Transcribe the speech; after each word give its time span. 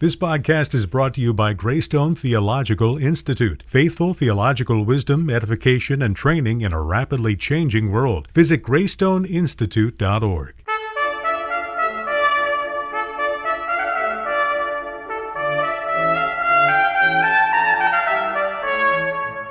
This 0.00 0.14
podcast 0.14 0.76
is 0.76 0.86
brought 0.86 1.14
to 1.14 1.20
you 1.20 1.34
by 1.34 1.54
Greystone 1.54 2.14
Theological 2.14 2.98
Institute. 2.98 3.64
Faithful 3.66 4.14
theological 4.14 4.84
wisdom, 4.84 5.28
edification, 5.28 6.02
and 6.02 6.14
training 6.14 6.60
in 6.60 6.72
a 6.72 6.80
rapidly 6.80 7.34
changing 7.34 7.90
world. 7.90 8.28
Visit 8.32 8.62
greystoneinstitute.org. 8.62 10.54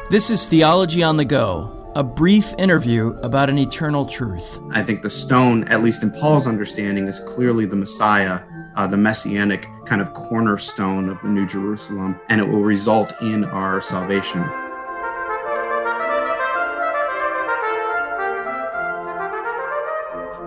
This 0.09 0.29
is 0.29 0.48
Theology 0.48 1.04
on 1.04 1.18
the 1.18 1.25
Go, 1.25 1.91
a 1.93 2.05
brief 2.05 2.54
interview 2.57 3.09
about 3.21 3.50
an 3.50 3.57
eternal 3.57 4.05
truth. 4.05 4.61
I 4.71 4.82
think 4.82 5.02
the 5.02 5.09
stone, 5.09 5.66
at 5.66 5.84
least 5.84 6.04
in 6.04 6.11
Paul's 6.11 6.48
understanding, 6.48 7.09
is 7.09 7.20
clearly 7.20 7.66
the 7.66 7.75
Messiah, 7.75 8.43
uh, 8.78 8.86
the 8.86 8.96
messianic 8.96 9.68
kind 9.86 10.02
of 10.02 10.14
cornerstone 10.14 11.10
of 11.10 11.20
the 11.21 11.28
New 11.28 11.48
Jerusalem, 11.48 12.20
and 12.29 12.39
it 12.39 12.47
will 12.47 12.64
result 12.64 13.19
in 13.21 13.43
our 13.43 13.82
salvation. 13.82 14.43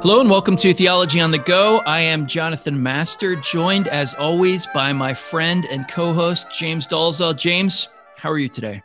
Hello 0.01 0.21
and 0.21 0.31
welcome 0.31 0.57
to 0.57 0.73
Theology 0.73 1.21
on 1.21 1.33
the 1.33 1.39
Go. 1.39 1.79
I 1.81 2.01
am 2.01 2.27
Jonathan 2.27 2.81
Master, 2.81 3.35
joined 3.35 3.89
as 3.89 4.15
always 4.15 4.67
by 4.69 4.93
my 4.93 5.13
friend 5.13 5.67
and 5.67 5.89
co 5.89 6.15
host, 6.15 6.47
James 6.53 6.87
Dalzell. 6.87 7.37
James, 7.37 7.89
how 8.17 8.31
are 8.31 8.39
you 8.39 8.49
today? 8.49 8.81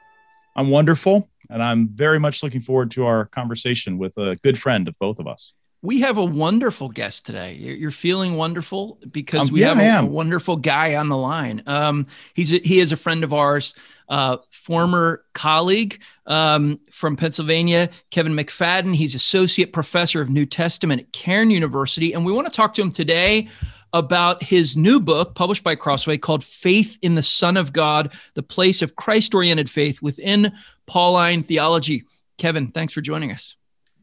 I'm 0.55 0.69
wonderful, 0.69 1.29
and 1.51 1.61
I'm 1.61 1.87
very 1.87 2.19
much 2.19 2.41
looking 2.41 2.61
forward 2.61 2.89
to 2.91 3.05
our 3.05 3.25
conversation 3.25 3.99
with 3.99 4.17
a 4.17 4.37
good 4.37 4.57
friend 4.57 4.87
of 4.87 4.97
both 4.97 5.19
of 5.19 5.27
us. 5.27 5.53
We 5.85 6.01
have 6.01 6.17
a 6.17 6.25
wonderful 6.25 6.89
guest 6.89 7.27
today. 7.27 7.53
You're 7.53 7.91
feeling 7.91 8.35
wonderful 8.37 8.99
because 9.11 9.49
Um, 9.49 9.53
we 9.53 9.61
yeah, 9.61 9.75
have 9.75 10.03
a, 10.03 10.07
a 10.07 10.09
wonderful 10.09 10.55
guy 10.55 10.95
on 10.95 11.09
the 11.09 11.17
line. 11.17 11.61
Um, 11.67 12.07
he's 12.33 12.51
a, 12.51 12.57
he 12.57 12.79
is 12.79 12.91
a 12.91 12.97
friend 12.97 13.23
of 13.23 13.33
ours, 13.33 13.75
uh, 14.09 14.37
former 14.49 15.23
colleague 15.33 16.01
um, 16.25 16.79
from 16.91 17.15
Pennsylvania, 17.15 17.89
Kevin 18.09 18.33
McFadden. 18.33 18.95
He's 18.95 19.13
associate 19.13 19.73
professor 19.73 20.21
of 20.21 20.29
New 20.29 20.47
Testament 20.47 21.01
at 21.01 21.13
Cairn 21.13 21.51
University, 21.51 22.13
and 22.13 22.25
we 22.25 22.31
want 22.31 22.47
to 22.47 22.53
talk 22.53 22.73
to 22.75 22.81
him 22.81 22.89
today 22.91 23.47
about 23.93 24.43
his 24.43 24.75
new 24.75 24.99
book 24.99 25.35
published 25.35 25.63
by 25.63 25.75
Crossway 25.75 26.17
called 26.17 26.43
Faith 26.43 26.97
in 27.01 27.15
the 27.15 27.23
Son 27.23 27.57
of 27.57 27.71
God, 27.73 28.11
the 28.33 28.43
place 28.43 28.81
of 28.81 28.95
Christ 28.95 29.35
oriented 29.35 29.69
faith 29.69 30.01
within 30.01 30.51
Pauline 30.87 31.43
theology. 31.43 32.03
Kevin, 32.37 32.71
thanks 32.71 32.91
for 32.91 33.01
joining 33.01 33.31
us. 33.31 33.55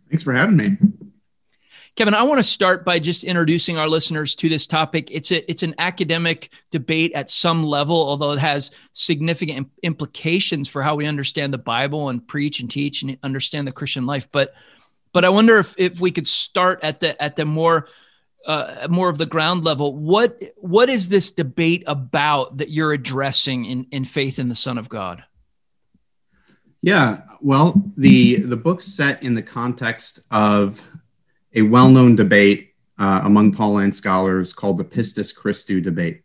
Thanks 0.08 0.22
for 0.22 0.32
having 0.32 0.56
me. 0.56 0.76
Kevin, 1.94 2.14
I 2.14 2.22
want 2.22 2.38
to 2.38 2.42
start 2.42 2.86
by 2.86 2.98
just 2.98 3.22
introducing 3.22 3.76
our 3.76 3.86
listeners 3.86 4.34
to 4.36 4.48
this 4.48 4.66
topic. 4.66 5.08
It's 5.10 5.30
a, 5.30 5.50
it's 5.50 5.62
an 5.62 5.74
academic 5.78 6.50
debate 6.70 7.12
at 7.12 7.28
some 7.28 7.64
level, 7.64 7.96
although 7.96 8.32
it 8.32 8.38
has 8.38 8.70
significant 8.94 9.70
implications 9.82 10.68
for 10.68 10.82
how 10.82 10.94
we 10.94 11.04
understand 11.04 11.52
the 11.52 11.58
Bible 11.58 12.08
and 12.08 12.26
preach 12.26 12.60
and 12.60 12.70
teach 12.70 13.02
and 13.02 13.18
understand 13.22 13.68
the 13.68 13.72
Christian 13.72 14.06
life. 14.06 14.26
But 14.32 14.54
but 15.12 15.26
I 15.26 15.28
wonder 15.28 15.58
if 15.58 15.74
if 15.76 16.00
we 16.00 16.10
could 16.10 16.26
start 16.26 16.82
at 16.82 17.00
the 17.00 17.20
at 17.22 17.36
the 17.36 17.44
more 17.44 17.88
uh, 18.46 18.88
more 18.88 19.10
of 19.10 19.18
the 19.18 19.26
ground 19.26 19.64
level. 19.64 19.94
What 19.94 20.42
what 20.56 20.88
is 20.88 21.10
this 21.10 21.30
debate 21.30 21.84
about 21.86 22.56
that 22.56 22.70
you're 22.70 22.92
addressing 22.92 23.66
in 23.66 23.86
in 23.90 24.04
faith 24.04 24.38
in 24.38 24.48
the 24.48 24.54
Son 24.54 24.78
of 24.78 24.88
God? 24.88 25.24
Yeah, 26.80 27.20
well, 27.42 27.92
the 27.96 28.40
the 28.40 28.56
book's 28.56 28.86
set 28.86 29.22
in 29.22 29.34
the 29.34 29.42
context 29.42 30.20
of 30.30 30.82
a 31.54 31.62
well-known 31.62 32.16
debate 32.16 32.74
uh, 32.98 33.22
among 33.24 33.52
Pauline 33.52 33.92
scholars 33.92 34.52
called 34.52 34.78
the 34.78 34.84
Pistis 34.84 35.36
Christou 35.36 35.82
debate, 35.82 36.22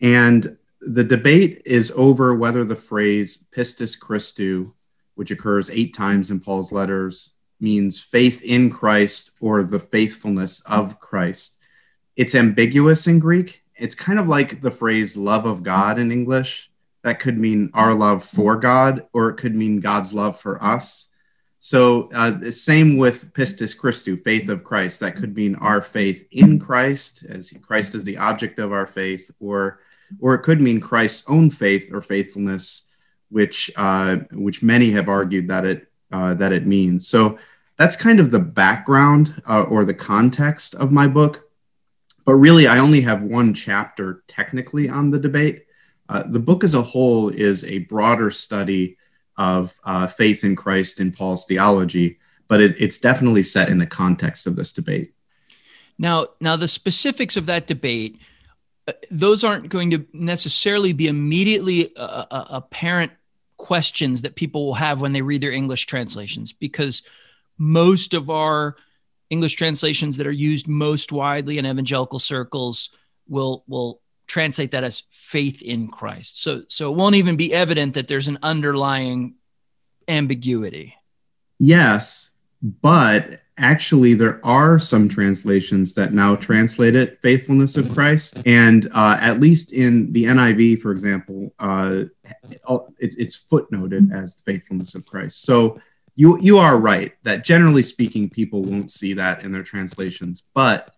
and 0.00 0.56
the 0.80 1.04
debate 1.04 1.62
is 1.64 1.92
over 1.96 2.34
whether 2.34 2.64
the 2.64 2.74
phrase 2.74 3.46
Pistis 3.56 3.96
Christou, 3.96 4.72
which 5.14 5.30
occurs 5.30 5.70
eight 5.70 5.94
times 5.94 6.30
in 6.30 6.40
Paul's 6.40 6.72
letters, 6.72 7.36
means 7.60 8.00
faith 8.00 8.42
in 8.42 8.68
Christ 8.68 9.30
or 9.40 9.62
the 9.62 9.78
faithfulness 9.78 10.60
of 10.66 10.98
Christ. 10.98 11.60
It's 12.16 12.34
ambiguous 12.34 13.06
in 13.06 13.20
Greek. 13.20 13.62
It's 13.76 13.94
kind 13.94 14.18
of 14.18 14.26
like 14.26 14.60
the 14.60 14.72
phrase 14.72 15.16
love 15.16 15.46
of 15.46 15.62
God 15.62 16.00
in 16.00 16.10
English. 16.10 16.70
That 17.04 17.20
could 17.20 17.38
mean 17.38 17.70
our 17.74 17.94
love 17.94 18.24
for 18.24 18.56
God, 18.56 19.06
or 19.12 19.28
it 19.28 19.36
could 19.36 19.54
mean 19.54 19.78
God's 19.78 20.12
love 20.12 20.38
for 20.38 20.62
us. 20.62 21.11
So, 21.64 22.10
uh, 22.12 22.50
same 22.50 22.96
with 22.96 23.32
pistis 23.34 23.78
Christou, 23.78 24.20
faith 24.20 24.48
of 24.48 24.64
Christ. 24.64 24.98
That 24.98 25.14
could 25.14 25.36
mean 25.36 25.54
our 25.54 25.80
faith 25.80 26.26
in 26.32 26.58
Christ, 26.58 27.24
as 27.28 27.54
Christ 27.62 27.94
is 27.94 28.02
the 28.02 28.16
object 28.16 28.58
of 28.58 28.72
our 28.72 28.86
faith, 28.86 29.30
or 29.38 29.78
or 30.18 30.34
it 30.34 30.42
could 30.42 30.60
mean 30.60 30.80
Christ's 30.80 31.24
own 31.30 31.50
faith 31.50 31.88
or 31.92 32.02
faithfulness, 32.02 32.88
which 33.30 33.70
uh, 33.76 34.16
which 34.32 34.64
many 34.64 34.90
have 34.90 35.08
argued 35.08 35.46
that 35.48 35.64
it 35.64 35.86
uh, 36.10 36.34
that 36.34 36.50
it 36.50 36.66
means. 36.66 37.06
So 37.06 37.38
that's 37.76 37.94
kind 37.94 38.18
of 38.18 38.32
the 38.32 38.40
background 38.40 39.40
uh, 39.48 39.62
or 39.62 39.84
the 39.84 39.94
context 39.94 40.74
of 40.74 40.90
my 40.90 41.06
book. 41.06 41.48
But 42.26 42.34
really, 42.34 42.66
I 42.66 42.80
only 42.80 43.02
have 43.02 43.22
one 43.22 43.54
chapter 43.54 44.24
technically 44.26 44.88
on 44.88 45.12
the 45.12 45.20
debate. 45.20 45.66
Uh, 46.08 46.24
the 46.26 46.40
book 46.40 46.64
as 46.64 46.74
a 46.74 46.82
whole 46.82 47.28
is 47.28 47.64
a 47.64 47.78
broader 47.84 48.32
study 48.32 48.96
of 49.36 49.78
uh, 49.84 50.06
faith 50.06 50.44
in 50.44 50.56
Christ 50.56 51.00
in 51.00 51.12
Paul's 51.12 51.44
theology, 51.44 52.18
but 52.48 52.60
it, 52.60 52.76
it's 52.78 52.98
definitely 52.98 53.42
set 53.42 53.68
in 53.68 53.78
the 53.78 53.86
context 53.86 54.46
of 54.46 54.56
this 54.56 54.72
debate. 54.72 55.14
Now, 55.98 56.26
now 56.40 56.56
the 56.56 56.68
specifics 56.68 57.36
of 57.36 57.46
that 57.46 57.66
debate, 57.66 58.18
uh, 58.88 58.92
those 59.10 59.44
aren't 59.44 59.68
going 59.68 59.90
to 59.92 60.06
necessarily 60.12 60.92
be 60.92 61.06
immediately 61.06 61.96
uh, 61.96 62.26
uh, 62.30 62.44
apparent 62.50 63.12
questions 63.56 64.22
that 64.22 64.34
people 64.34 64.66
will 64.66 64.74
have 64.74 65.00
when 65.00 65.12
they 65.12 65.22
read 65.22 65.40
their 65.40 65.52
English 65.52 65.86
translations, 65.86 66.52
because 66.52 67.02
most 67.58 68.12
of 68.12 68.28
our 68.28 68.76
English 69.30 69.54
translations 69.54 70.16
that 70.16 70.26
are 70.26 70.32
used 70.32 70.68
most 70.68 71.12
widely 71.12 71.56
in 71.56 71.64
evangelical 71.64 72.18
circles 72.18 72.90
will 73.28 73.64
will 73.66 74.01
translate 74.32 74.70
that 74.70 74.82
as 74.82 75.02
faith 75.10 75.60
in 75.60 75.88
Christ. 75.88 76.42
So 76.42 76.62
so 76.68 76.90
it 76.90 76.96
won't 76.96 77.16
even 77.16 77.36
be 77.36 77.52
evident 77.52 77.92
that 77.94 78.08
there's 78.08 78.28
an 78.28 78.38
underlying 78.42 79.34
ambiguity. 80.08 80.94
Yes, 81.58 82.34
but 82.62 83.42
actually, 83.58 84.14
there 84.14 84.44
are 84.44 84.78
some 84.78 85.06
translations 85.06 85.92
that 85.94 86.14
now 86.14 86.34
translate 86.34 86.94
it 86.94 87.20
faithfulness 87.20 87.76
of 87.76 87.92
Christ. 87.92 88.42
And 88.46 88.88
uh, 88.94 89.18
at 89.20 89.38
least 89.38 89.74
in 89.74 90.10
the 90.12 90.24
NIV, 90.24 90.78
for 90.78 90.92
example, 90.92 91.54
uh, 91.58 92.04
it, 92.24 93.14
it's 93.18 93.36
footnoted 93.36 94.14
as 94.14 94.40
faithfulness 94.40 94.94
of 94.94 95.04
Christ. 95.04 95.42
So 95.42 95.78
you, 96.16 96.38
you 96.40 96.56
are 96.56 96.78
right 96.78 97.12
that 97.24 97.44
generally 97.44 97.82
speaking, 97.82 98.30
people 98.30 98.62
won't 98.62 98.90
see 98.90 99.12
that 99.14 99.42
in 99.42 99.52
their 99.52 99.62
translations. 99.62 100.42
But 100.54 100.94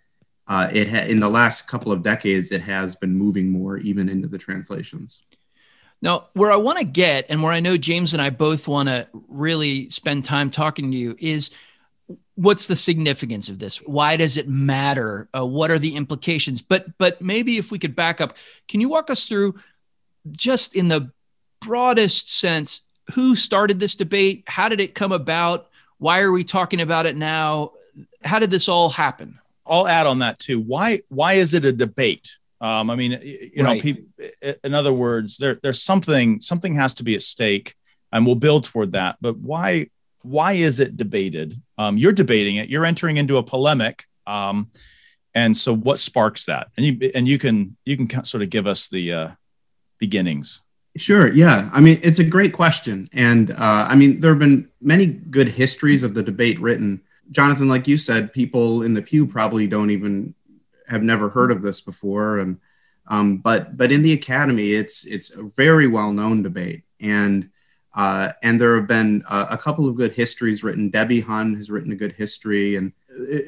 uh, 0.47 0.69
it 0.72 0.88
ha- 0.88 1.06
in 1.06 1.21
the 1.21 1.28
last 1.28 1.69
couple 1.69 1.93
of 1.93 2.03
decades, 2.03 2.53
it 2.53 2.62
has 2.62 2.97
been 2.97 3.16
moving 3.16 3.50
more 3.50 3.78
even 3.78 4.09
into 4.09 4.28
the 4.28 4.38
translations. 4.38 5.27
Now, 6.03 6.27
where 6.34 6.53
I 6.53 6.56
want 6.56 6.78
to 6.78 6.84
get 6.84 7.27
and 7.31 7.43
where 7.43 7.53
I 7.53 7.60
know 7.60 7.78
James 7.78 8.12
and 8.12 8.21
I 8.21 8.28
both 8.31 8.69
want 8.69 8.88
to 8.91 9.09
really 9.28 9.88
spend 9.88 10.25
time 10.25 10.50
talking 10.50 10.91
to 10.91 10.97
you 10.97 11.16
is 11.19 11.50
what's 12.34 12.66
the 12.66 12.77
significance 12.77 13.49
of 13.49 13.59
this? 13.59 13.78
Why 13.78 14.16
does 14.16 14.37
it 14.37 14.49
matter? 14.49 15.28
Uh, 15.34 15.47
what 15.47 15.71
are 15.71 15.78
the 15.78 15.97
implications? 15.97 16.61
But 16.61 16.99
but 16.99 17.22
maybe 17.22 17.56
if 17.56 17.71
we 17.71 17.78
could 17.78 17.97
back 17.97 18.21
up, 18.21 18.37
can 18.69 18.81
you 18.82 18.88
walk 18.88 19.09
us 19.11 19.25
through 19.25 19.55
just 20.31 20.75
in 20.75 20.88
the 20.88 21.11
broadest 21.61 22.38
sense 22.38 22.82
who 23.12 23.34
started 23.37 23.81
this 23.81 23.97
debate? 23.97 24.44
How 24.47 24.69
did 24.69 24.81
it 24.81 24.94
come 24.94 25.12
about? 25.12 25.71
Why 25.99 26.21
are 26.21 26.32
we 26.32 26.44
talking 26.44 26.81
about 26.81 27.06
it 27.06 27.16
now? 27.16 27.72
How 28.22 28.38
did 28.38 28.50
this 28.50 28.69
all 28.69 28.91
happen? 28.91 29.38
I'll 29.67 29.89
add 29.89 30.07
on 30.07 30.19
that 30.21 30.39
too. 30.39 30.61
Why 30.61 31.03
why 31.09 31.35
is 31.35 31.55
it 31.55 31.65
a 31.65 31.73
debate? 31.73 32.31
Um, 32.61 32.89
I 32.91 32.97
mean, 32.97 33.19
you 33.23 33.63
know, 33.63 33.71
Right. 33.71 33.83
peop 33.83 34.09
in 34.63 34.75
other 34.75 34.93
words, 34.93 35.38
there, 35.38 35.59
there's 35.62 35.83
something 35.83 36.41
something 36.41 36.75
has 36.77 36.94
to 36.94 37.05
be 37.05 37.15
at 37.15 37.23
stake, 37.23 37.75
and 38.12 38.25
we'll 38.25 38.37
build 38.37 38.65
toward 38.65 38.93
that. 38.93 39.17
But 39.21 39.38
why 39.38 39.88
why 40.23 40.55
is 40.55 40.81
it 40.81 40.97
debated? 40.97 41.61
Um, 41.77 41.99
you're 41.99 42.12
debating 42.12 42.56
it. 42.56 42.71
You're 42.71 42.87
entering 42.87 43.19
into 43.19 43.37
a 43.37 43.43
polemic. 43.43 44.05
Um, 44.27 44.71
and 45.35 45.55
so, 45.56 45.75
what 45.75 45.99
sparks 45.99 46.47
that? 46.47 46.69
And 46.77 46.87
you 46.87 47.11
and 47.15 47.29
you 47.29 47.38
can 47.38 47.77
you 47.85 47.97
can 47.97 48.25
sort 48.25 48.43
of 48.43 48.50
give 48.50 48.67
us 48.67 48.88
the 48.88 49.12
uh, 49.12 49.29
beginnings. 49.99 50.62
Sure. 50.97 51.33
Yeah. 51.33 51.69
I 51.73 51.81
mean, 51.81 51.99
it's 52.03 52.21
a 52.21 52.25
great 52.25 52.53
question. 52.53 53.09
And 53.12 53.50
uh, 53.50 53.87
I 53.91 53.97
mean, 53.97 54.21
there 54.21 54.31
have 54.31 54.38
been 54.38 54.71
many 54.81 55.06
good 55.06 55.49
histories 55.49 56.05
of 56.05 56.15
the 56.15 56.23
debate 56.23 56.61
written. 56.61 57.03
Jonathan, 57.31 57.69
like 57.69 57.88
you 57.88 57.97
said, 57.97 58.32
people 58.32 58.82
in 58.82 58.94
the 58.94 59.03
pew 59.03 59.26
probably 59.26 59.67
don't 59.67 59.91
even 59.91 60.35
have 60.88 61.03
never 61.03 61.31
heard 61.31 61.50
of 61.50 61.62
this 61.62 61.81
before. 61.81 62.38
And 62.38 62.59
um, 63.06 63.38
but 63.38 63.76
but 63.76 63.93
in 63.93 64.03
the 64.03 64.12
academy, 64.12 64.73
it's 64.73 65.05
it's 65.05 65.35
a 65.35 65.43
very 65.43 65.87
well 65.87 66.12
known 66.12 66.43
debate. 66.43 66.85
And 67.00 67.50
uh, 67.94 68.32
and 68.43 68.61
there 68.61 68.76
have 68.76 68.88
been 68.88 69.23
uh, 69.29 69.47
a 69.50 69.59
couple 69.59 69.88
of 69.88 69.97
good 69.97 70.15
histories 70.15 70.65
written. 70.65 70.91
Debbie 70.91 71.21
Hunn 71.21 71.55
has 71.55 71.71
written 71.71 71.93
a 71.93 71.97
good 71.97 72.12
history, 72.12 72.75
and 72.76 72.93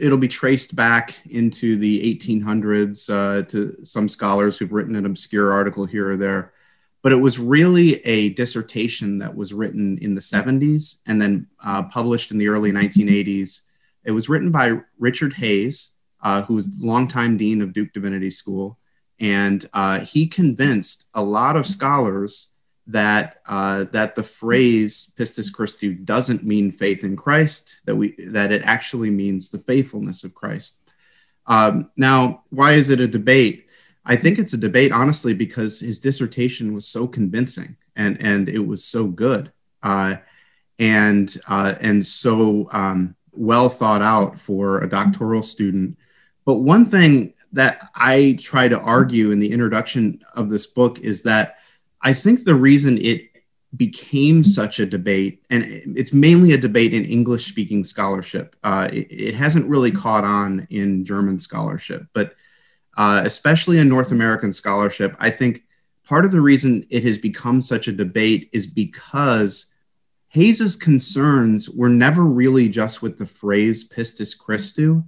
it'll 0.01 0.19
be 0.19 0.29
traced 0.29 0.77
back 0.77 1.17
into 1.27 1.77
the 1.77 2.15
1800s 2.17 3.11
uh, 3.11 3.43
to 3.49 3.77
some 3.85 4.09
scholars 4.09 4.59
who've 4.59 4.73
written 4.73 4.95
an 4.95 5.07
obscure 5.07 5.53
article 5.53 5.85
here 5.85 6.11
or 6.11 6.17
there. 6.17 6.53
But 7.03 7.13
it 7.13 7.17
was 7.17 7.39
really 7.39 8.05
a 8.05 8.31
dissertation 8.31 9.19
that 9.19 9.35
was 9.35 9.53
written 9.53 9.99
in 9.99 10.15
the 10.15 10.21
70s 10.21 11.03
and 11.07 11.21
then 11.21 11.49
uh, 11.65 11.85
published 11.85 12.31
in 12.31 12.39
the 12.39 12.49
early 12.49 12.73
1980s. 12.73 13.63
It 14.07 14.13
was 14.13 14.29
written 14.29 14.51
by 14.51 14.81
Richard 14.99 15.35
Hays, 15.35 15.97
uh, 16.23 16.43
who 16.43 16.55
was 16.55 16.81
longtime 16.81 17.37
dean 17.37 17.61
of 17.61 17.73
Duke 17.73 17.93
Divinity 17.93 18.31
School, 18.31 18.79
and 19.19 19.65
uh, 19.73 20.01
he 20.01 20.27
convinced 20.27 21.09
a 21.13 21.23
lot 21.23 21.57
of 21.57 21.67
scholars 21.67 22.53
that 22.87 23.41
uh, 23.47 23.85
that 23.91 24.15
the 24.15 24.23
phrase 24.23 25.13
pistis 25.19 25.53
Christi 25.53 25.93
doesn't 25.93 26.45
mean 26.45 26.71
faith 26.71 27.03
in 27.03 27.17
Christ, 27.17 27.81
that 27.85 27.97
we 27.97 28.15
that 28.19 28.53
it 28.53 28.63
actually 28.65 29.11
means 29.11 29.51
the 29.51 29.59
faithfulness 29.59 30.23
of 30.25 30.35
Christ. 30.35 30.93
Um, 31.47 31.91
now, 31.97 32.45
why 32.51 32.73
is 32.73 32.91
it 32.91 33.01
a 33.01 33.09
debate? 33.09 33.67
I 34.05 34.15
think 34.15 34.39
it's 34.39 34.53
a 34.53 34.59
debate, 34.59 34.93
honestly, 34.93 35.35
because 35.35 35.81
his 35.81 35.99
dissertation 35.99 36.75
was 36.75 36.87
so 36.87 37.09
convincing 37.09 37.77
and 37.97 38.21
and 38.21 38.49
it 38.49 38.61
was 38.61 38.85
so 38.85 39.09
good 39.09 39.51
uh, 39.83 40.17
and 40.79 41.37
uh, 41.49 41.75
and 41.81 42.07
so 42.07 42.69
um, 42.73 43.16
well 43.39 43.69
thought 43.69 44.03
out 44.03 44.39
for 44.39 44.83
a 44.83 44.89
doctoral 44.89 45.43
student. 45.43 45.99
But 46.45 46.61
one 46.61 46.87
thing 46.87 47.35
that 47.53 47.91
I 47.95 48.39
try 48.41 48.69
to 48.69 48.79
argue 48.79 49.31
in 49.31 49.39
the 49.39 49.53
introduction 49.53 50.25
of 50.35 50.51
this 50.51 50.67
book 50.67 50.99
is 51.01 51.23
that 51.23 51.57
I 52.01 52.13
think 52.13 52.45
the 52.45 52.55
reason 52.55 52.99
it 52.99 53.31
became 53.77 54.45
such 54.45 54.79
a 54.79 54.87
debate, 54.87 55.43
and 55.51 55.65
it's 55.65 56.13
mainly 56.13 56.53
a 56.53 56.59
debate 56.59 56.95
in 56.95 57.05
English 57.05 57.47
speaking 57.47 57.85
scholarship, 57.85 58.57
uh, 58.63 58.89
it, 58.93 59.07
it, 59.11 59.35
hasn't 59.35 59.69
really 59.69 59.91
caught 59.91 60.25
on 60.25 60.67
in 60.71 61.05
German 61.05 61.39
scholarship, 61.39 62.07
but 62.13 62.35
uh, 62.97 63.23
especially 63.25 63.79
in 63.79 63.89
North 63.89 64.13
American 64.13 64.53
scholarship, 64.53 65.15
I 65.19 65.31
think 65.31 65.65
part 66.05 66.25
of 66.25 66.31
the 66.31 66.41
reason 66.41 66.87
it 66.91 67.03
has 67.05 67.19
become 67.19 67.61
such 67.61 67.89
a 67.89 67.93
debate 67.93 68.49
is 68.53 68.67
because 68.67 69.75
Hays's 70.37 70.77
concerns 70.77 71.71
were 71.71 71.89
never 71.89 72.23
really 72.23 72.69
just 72.69 73.01
with 73.01 73.17
the 73.17 73.25
phrase 73.25 73.89
pistis 73.89 74.37
Christou. 74.39 75.03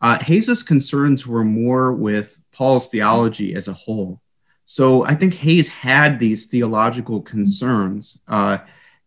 Uh, 0.00 0.18
Hays's 0.20 0.62
concerns 0.62 1.26
were 1.26 1.42
more 1.42 1.92
with 1.92 2.40
Paul's 2.52 2.86
theology 2.86 3.52
as 3.56 3.66
a 3.66 3.72
whole. 3.72 4.20
So 4.66 5.04
I 5.04 5.16
think 5.16 5.34
Hays 5.34 5.68
had 5.68 6.20
these 6.20 6.46
theological 6.46 7.20
concerns, 7.20 8.22
uh, 8.28 8.58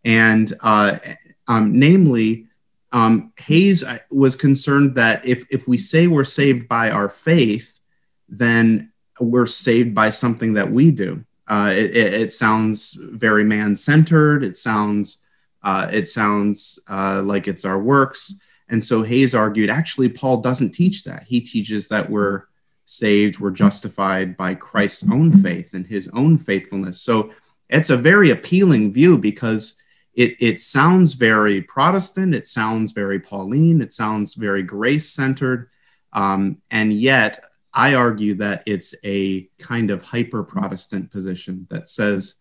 and 0.04 0.52
uh, 0.60 1.00
um, 1.48 1.80
namely, 1.80 2.48
um, 2.92 3.32
Hays 3.38 3.86
uh, 3.86 4.00
was 4.12 4.36
concerned 4.36 4.96
that 4.96 5.26
if, 5.26 5.46
if 5.50 5.66
we 5.66 5.78
say 5.78 6.08
we're 6.08 6.26
saved 6.26 6.68
by 6.68 6.90
our 6.90 7.08
faith, 7.08 7.80
then 8.28 8.92
we're 9.18 9.46
saved 9.46 9.96
by 9.96 10.10
something 10.10 10.56
that 10.56 10.70
we 10.70 10.92
do. 10.92 11.24
Uh, 11.48 11.72
it, 11.72 11.96
it, 11.96 12.14
it, 12.14 12.34
sounds 12.34 13.00
very 13.02 13.46
man-centered. 13.46 14.44
It 14.44 14.58
sounds 14.58 15.23
uh, 15.64 15.88
it 15.92 16.08
sounds 16.08 16.80
uh, 16.90 17.22
like 17.22 17.48
it's 17.48 17.66
our 17.66 17.80
works. 17.80 18.40
And 18.70 18.84
so 18.84 19.04
Hays 19.04 19.36
argued, 19.36 19.70
actually, 19.70 20.10
Paul 20.10 20.42
doesn't 20.42 20.72
teach 20.72 21.04
that. 21.04 21.24
He 21.24 21.42
teaches 21.42 21.88
that 21.90 22.10
we're 22.10 22.46
saved, 22.86 23.40
we're 23.40 23.52
justified 23.52 24.36
by 24.36 24.56
Christ's 24.56 25.10
own 25.10 25.32
faith 25.32 25.74
and 25.74 25.86
his 25.86 26.10
own 26.14 26.38
faithfulness. 26.38 27.02
So 27.02 27.32
it's 27.70 27.90
a 27.90 27.98
very 27.98 28.32
appealing 28.32 28.94
view 28.94 29.18
because 29.18 29.80
it, 30.14 30.36
it 30.40 30.60
sounds 30.60 31.14
very 31.14 31.62
Protestant, 31.62 32.36
it 32.36 32.46
sounds 32.46 32.92
very 32.92 33.20
Pauline, 33.20 33.82
it 33.82 33.94
sounds 33.94 34.36
very 34.36 34.64
grace 34.64 35.10
centered. 35.10 35.70
Um, 36.12 36.62
and 36.70 36.94
yet, 36.94 37.44
I 37.74 37.96
argue 37.96 38.36
that 38.36 38.64
it's 38.68 38.94
a 39.04 39.50
kind 39.58 39.90
of 39.90 40.04
hyper 40.04 40.44
Protestant 40.44 41.10
position 41.10 41.66
that 41.72 41.90
says 41.90 42.36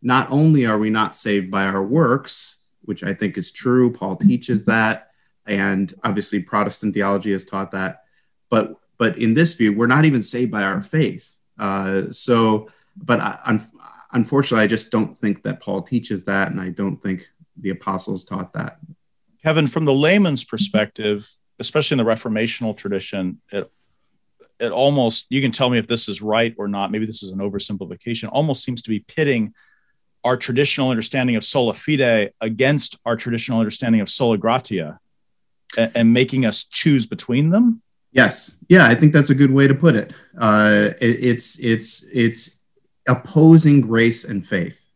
not 0.00 0.30
only 0.30 0.64
are 0.64 0.78
we 0.78 0.88
not 0.88 1.16
saved 1.16 1.50
by 1.50 1.64
our 1.64 1.82
works, 1.82 2.57
which 2.88 3.04
I 3.04 3.12
think 3.12 3.36
is 3.36 3.52
true, 3.52 3.92
Paul 3.92 4.16
teaches 4.16 4.64
that, 4.64 5.10
and 5.46 5.92
obviously 6.02 6.42
Protestant 6.42 6.94
theology 6.94 7.32
has 7.32 7.44
taught 7.44 7.70
that, 7.72 8.04
but 8.48 8.76
but 8.96 9.18
in 9.18 9.34
this 9.34 9.54
view, 9.54 9.76
we're 9.76 9.86
not 9.86 10.06
even 10.06 10.22
saved 10.22 10.50
by 10.50 10.62
our 10.64 10.82
faith. 10.82 11.36
Uh, 11.58 12.10
so, 12.10 12.68
but 12.96 13.20
I, 13.20 13.38
un- 13.44 13.70
unfortunately, 14.12 14.64
I 14.64 14.66
just 14.66 14.90
don't 14.90 15.16
think 15.16 15.44
that 15.44 15.60
Paul 15.60 15.82
teaches 15.82 16.24
that, 16.24 16.50
and 16.50 16.60
I 16.60 16.70
don't 16.70 17.00
think 17.00 17.28
the 17.56 17.70
apostles 17.70 18.24
taught 18.24 18.54
that. 18.54 18.78
Kevin, 19.44 19.66
from 19.68 19.84
the 19.84 19.92
layman's 19.92 20.44
perspective, 20.44 21.30
especially 21.60 22.00
in 22.00 22.04
the 22.04 22.10
Reformational 22.10 22.76
tradition, 22.76 23.40
it 23.52 23.70
it 24.58 24.72
almost 24.72 25.26
you 25.28 25.40
can 25.40 25.52
tell 25.52 25.70
me 25.70 25.78
if 25.78 25.86
this 25.86 26.08
is 26.08 26.20
right 26.20 26.54
or 26.58 26.66
not. 26.68 26.90
Maybe 26.90 27.06
this 27.06 27.22
is 27.22 27.30
an 27.30 27.38
oversimplification. 27.38 28.30
Almost 28.32 28.64
seems 28.64 28.82
to 28.82 28.90
be 28.90 29.00
pitting 29.00 29.54
our 30.24 30.36
traditional 30.36 30.90
understanding 30.90 31.36
of 31.36 31.44
sola 31.44 31.74
fide 31.74 32.32
against 32.40 32.98
our 33.04 33.16
traditional 33.16 33.58
understanding 33.58 34.00
of 34.00 34.08
sola 34.08 34.36
gratia, 34.36 34.98
and, 35.76 35.92
and 35.94 36.12
making 36.12 36.44
us 36.44 36.64
choose 36.64 37.06
between 37.06 37.50
them. 37.50 37.82
Yes, 38.10 38.56
yeah, 38.68 38.86
I 38.86 38.94
think 38.94 39.12
that's 39.12 39.30
a 39.30 39.34
good 39.34 39.50
way 39.50 39.68
to 39.68 39.74
put 39.74 39.94
it. 39.94 40.12
Uh, 40.38 40.90
it 41.00 41.24
it's 41.24 41.58
it's 41.58 42.06
it's 42.12 42.60
opposing 43.06 43.80
grace 43.80 44.24
and 44.24 44.44
faith, 44.44 44.88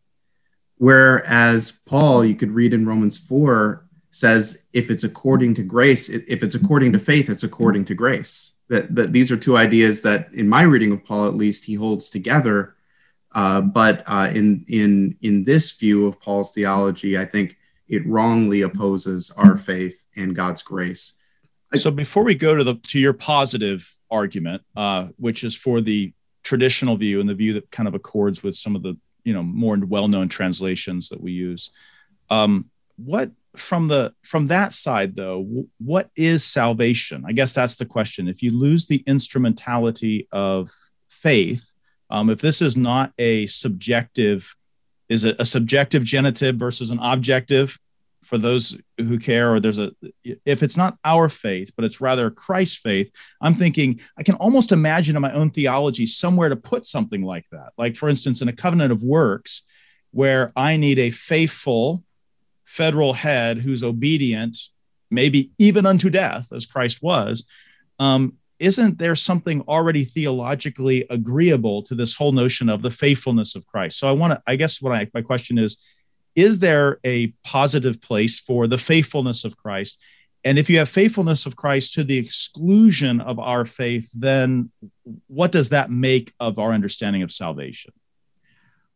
whereas 0.77 1.81
Paul, 1.87 2.25
you 2.25 2.35
could 2.35 2.51
read 2.51 2.73
in 2.73 2.87
Romans 2.87 3.19
four, 3.19 3.87
says 4.11 4.63
if 4.73 4.91
it's 4.91 5.05
according 5.05 5.55
to 5.55 5.63
grace, 5.63 6.09
if 6.09 6.43
it's 6.43 6.55
according 6.55 6.93
to 6.93 6.99
faith, 6.99 7.31
it's 7.31 7.45
according 7.45 7.85
to 7.87 7.95
grace. 7.95 8.55
That 8.69 8.95
that 8.95 9.13
these 9.13 9.31
are 9.31 9.37
two 9.37 9.57
ideas 9.59 10.03
that, 10.03 10.33
in 10.33 10.49
my 10.49 10.63
reading 10.63 10.93
of 10.93 11.05
Paul, 11.05 11.27
at 11.27 11.35
least, 11.35 11.67
he 11.67 11.75
holds 11.75 12.09
together. 12.11 12.75
Uh, 13.35 13.61
but 13.61 14.03
uh, 14.07 14.31
in 14.35 14.65
in 14.69 15.17
in 15.23 15.45
this 15.45 15.73
view 15.73 16.07
of 16.07 16.21
Paul's 16.21 16.53
theology, 16.53 17.19
I 17.19 17.25
think 17.25 17.57
it 17.89 18.07
wrongly 18.07 18.63
opposes 18.63 19.31
our 19.37 19.57
faith 19.57 20.07
and 20.17 20.35
God's 20.37 20.63
grace 20.63 21.19
so 21.75 21.91
before 21.91 22.23
we 22.23 22.35
go 22.35 22.55
to 22.55 22.65
the 22.65 22.75
to 22.75 22.99
your 22.99 23.13
positive 23.13 23.91
argument, 24.11 24.63
uh, 24.77 25.09
which 25.17 25.45
is 25.45 25.57
for 25.57 25.81
the 25.81 26.13
traditional 26.43 26.97
view 26.97 27.21
and 27.21 27.29
the 27.29 27.35
view 27.35 27.55
that 27.55 27.71
kind 27.71 27.89
of 27.89 27.95
accords 27.95 28.43
with 28.43 28.55
some 28.55 28.77
of 28.77 28.83
the 28.83 28.97
you 29.25 29.33
know 29.33 29.43
more 29.43 29.77
well-known 29.79 30.29
translations 30.29 31.09
that 31.09 31.21
we 31.21 31.33
use, 31.33 31.71
um, 32.31 32.71
what 32.97 33.31
from 33.57 33.87
the 33.87 34.13
from 34.23 34.47
that 34.47 34.73
side 34.73 35.17
though, 35.17 35.67
what 35.79 36.11
is 36.17 36.45
salvation? 36.45 37.25
I 37.27 37.33
guess 37.33 37.53
that's 37.53 37.77
the 37.77 37.87
question. 37.87 38.29
If 38.29 38.43
you 38.43 38.51
lose 38.51 38.87
the 38.87 39.03
instrumentality 39.07 40.29
of 40.33 40.71
faith, 41.09 41.72
um, 42.13 42.31
if 42.31 42.41
this 42.41 42.63
is 42.63 42.77
not 42.77 43.13
a 43.19 43.47
subjective, 43.47 44.55
is 45.09 45.25
it 45.25 45.35
a 45.39 45.45
subjective 45.45 46.05
genitive 46.05 46.57
versus 46.57 46.91
an 46.91 47.01
objective? 47.01 47.79
for 48.25 48.39
those 48.39 48.79
who 48.99 49.19
care 49.19 49.53
or 49.53 49.61
there's 49.61 49.79
a 49.79 49.93
if 50.45 50.63
it's 50.63 50.77
not 50.77 50.97
our 51.05 51.29
faith 51.29 51.73
but 51.77 51.85
it's 51.85 52.01
rather 52.01 52.31
christ's 52.31 52.77
faith 52.77 53.11
i'm 53.41 53.53
thinking 53.53 54.01
i 54.17 54.23
can 54.23 54.37
almost 54.37 54.73
imagine 54.73 55.17
in 55.17 55.23
my 55.23 55.33
own 55.33 55.51
theology 55.51 56.07
somewhere 56.07 56.49
to 56.49 56.57
put 56.57 56.87
something 56.87 57.23
like 57.23 57.49
that 57.51 57.73
like 57.77 57.97
for 57.97 58.09
instance 58.09 58.41
in 58.41 58.49
a 58.49 58.53
covenant 58.53 58.93
of 58.93 59.03
works 59.03 59.65
where 60.13 60.53
i 60.57 60.77
need 60.77 60.99
a 60.99 61.11
faithful 61.11 62.05
federal 62.65 63.13
head 63.13 63.59
who's 63.59 63.83
obedient 63.83 64.57
maybe 65.11 65.51
even 65.59 65.85
unto 65.85 66.09
death 66.09 66.47
as 66.53 66.65
christ 66.65 67.03
was 67.03 67.45
um, 67.99 68.39
isn't 68.63 68.99
there 68.99 69.17
something 69.17 69.61
already 69.63 70.05
theologically 70.05 71.05
agreeable 71.11 71.83
to 71.83 71.95
this 71.95 72.15
whole 72.15 72.33
notion 72.33 72.69
of 72.69 72.83
the 72.83 72.91
faithfulness 72.91 73.55
of 73.57 73.67
christ 73.67 73.99
so 73.99 74.09
i 74.09 74.13
want 74.13 74.33
to 74.33 74.43
i 74.47 74.57
guess 74.57 74.81
what 74.81 74.95
I, 74.95 75.09
my 75.13 75.23
question 75.23 75.59
is 75.59 75.77
is 76.35 76.61
there 76.61 76.99
a 77.05 77.29
positive 77.45 78.01
place 78.01 78.41
for 78.41 78.67
the 78.67 78.79
faithfulness 78.79 79.45
of 79.45 79.57
Christ? 79.57 79.99
And 80.45 80.59
if 80.59 80.69
you 80.69 80.79
have 80.79 80.89
faithfulness 80.89 81.47
of 81.47 81.57
Christ 81.57 81.95
to 81.95 82.05
the 82.05 82.19
exclusion 82.19 83.21
of 83.21 83.39
our 83.39 83.65
faith, 83.65 84.11
then 84.13 84.71
what 85.29 85.53
does 85.53 85.69
that 85.69 85.91
make 85.91 86.33
of 86.41 86.59
our 86.59 86.73
understanding 86.73 87.23
of 87.23 87.31
salvation? 87.31 87.93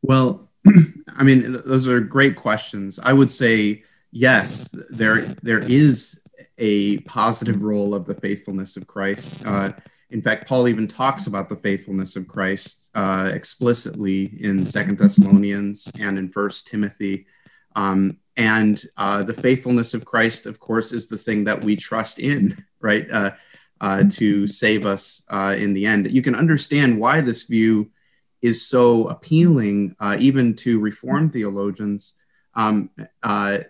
Well, 0.03 0.51
I 1.17 1.23
mean, 1.23 1.61
those 1.65 1.87
are 1.87 2.01
great 2.01 2.37
questions. 2.37 2.99
I 3.01 3.13
would 3.13 3.31
say 3.31 3.85
yes, 4.11 4.75
there 4.91 5.23
there 5.43 5.61
is 5.61 6.21
a 6.59 6.99
positive 7.01 7.63
role 7.63 7.95
of 7.95 8.07
the 8.07 8.15
faithfulness 8.15 8.77
of 8.77 8.87
Christ. 8.87 9.45
Uh, 9.45 9.73
in 10.11 10.23
fact, 10.23 10.49
Paul 10.49 10.69
even 10.69 10.87
talks 10.87 11.27
about 11.27 11.49
the 11.49 11.57
faithfulness 11.57 12.17
of 12.17 12.29
Christ 12.29 12.91
uh, 12.95 13.31
explicitly 13.33 14.33
in 14.41 14.65
Second 14.65 14.99
Thessalonians 14.99 15.91
and 15.99 16.19
in 16.19 16.29
First 16.29 16.69
Timothy. 16.69 17.27
Um, 17.75 18.19
and 18.37 18.83
uh, 18.97 19.23
the 19.23 19.35
faithfulness 19.35 19.95
of 19.95 20.05
Christ, 20.05 20.47
of 20.47 20.61
course, 20.61 20.93
is 20.93 21.09
the 21.09 21.17
thing 21.17 21.45
that 21.45 21.65
we 21.65 21.75
trust 21.75 22.19
in, 22.19 22.57
right, 22.81 23.11
uh, 23.11 23.33
uh, 23.81 24.05
to 24.11 24.47
save 24.47 24.87
us 24.87 25.23
uh, 25.31 25.55
in 25.59 25.75
the 25.75 25.87
end. 25.87 26.11
You 26.11 26.23
can 26.23 26.35
understand 26.35 27.01
why 27.01 27.21
this 27.21 27.45
view 27.45 27.91
is 28.43 28.67
so 28.67 29.09
appealing, 29.09 29.97
even 30.19 30.55
to 30.55 30.79
Reformed 30.79 31.33
theologians. 31.33 32.15
Um, 32.55 32.91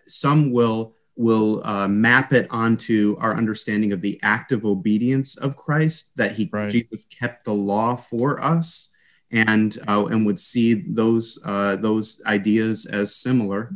some 0.07 0.53
will 0.53 0.96
will 1.17 1.67
uh, 1.67 1.89
map 1.89 2.33
it 2.33 2.47
onto 2.51 3.17
our 3.21 3.35
understanding 3.37 3.93
of 3.93 4.03
the 4.03 4.21
active 4.23 4.67
obedience 4.67 5.37
of 5.37 5.57
Christ, 5.57 6.17
that 6.17 6.33
he 6.33 6.49
right. 6.53 6.71
Jesus 6.71 7.05
kept 7.07 7.45
the 7.45 7.55
law 7.55 7.97
for 7.97 8.43
us, 8.43 8.93
and 9.31 9.77
uh, 9.89 10.07
and 10.07 10.27
would 10.27 10.39
see 10.39 10.75
those 10.75 11.43
uh, 11.45 11.77
those 11.77 12.23
ideas 12.27 12.87
as 12.87 13.15
similar. 13.17 13.73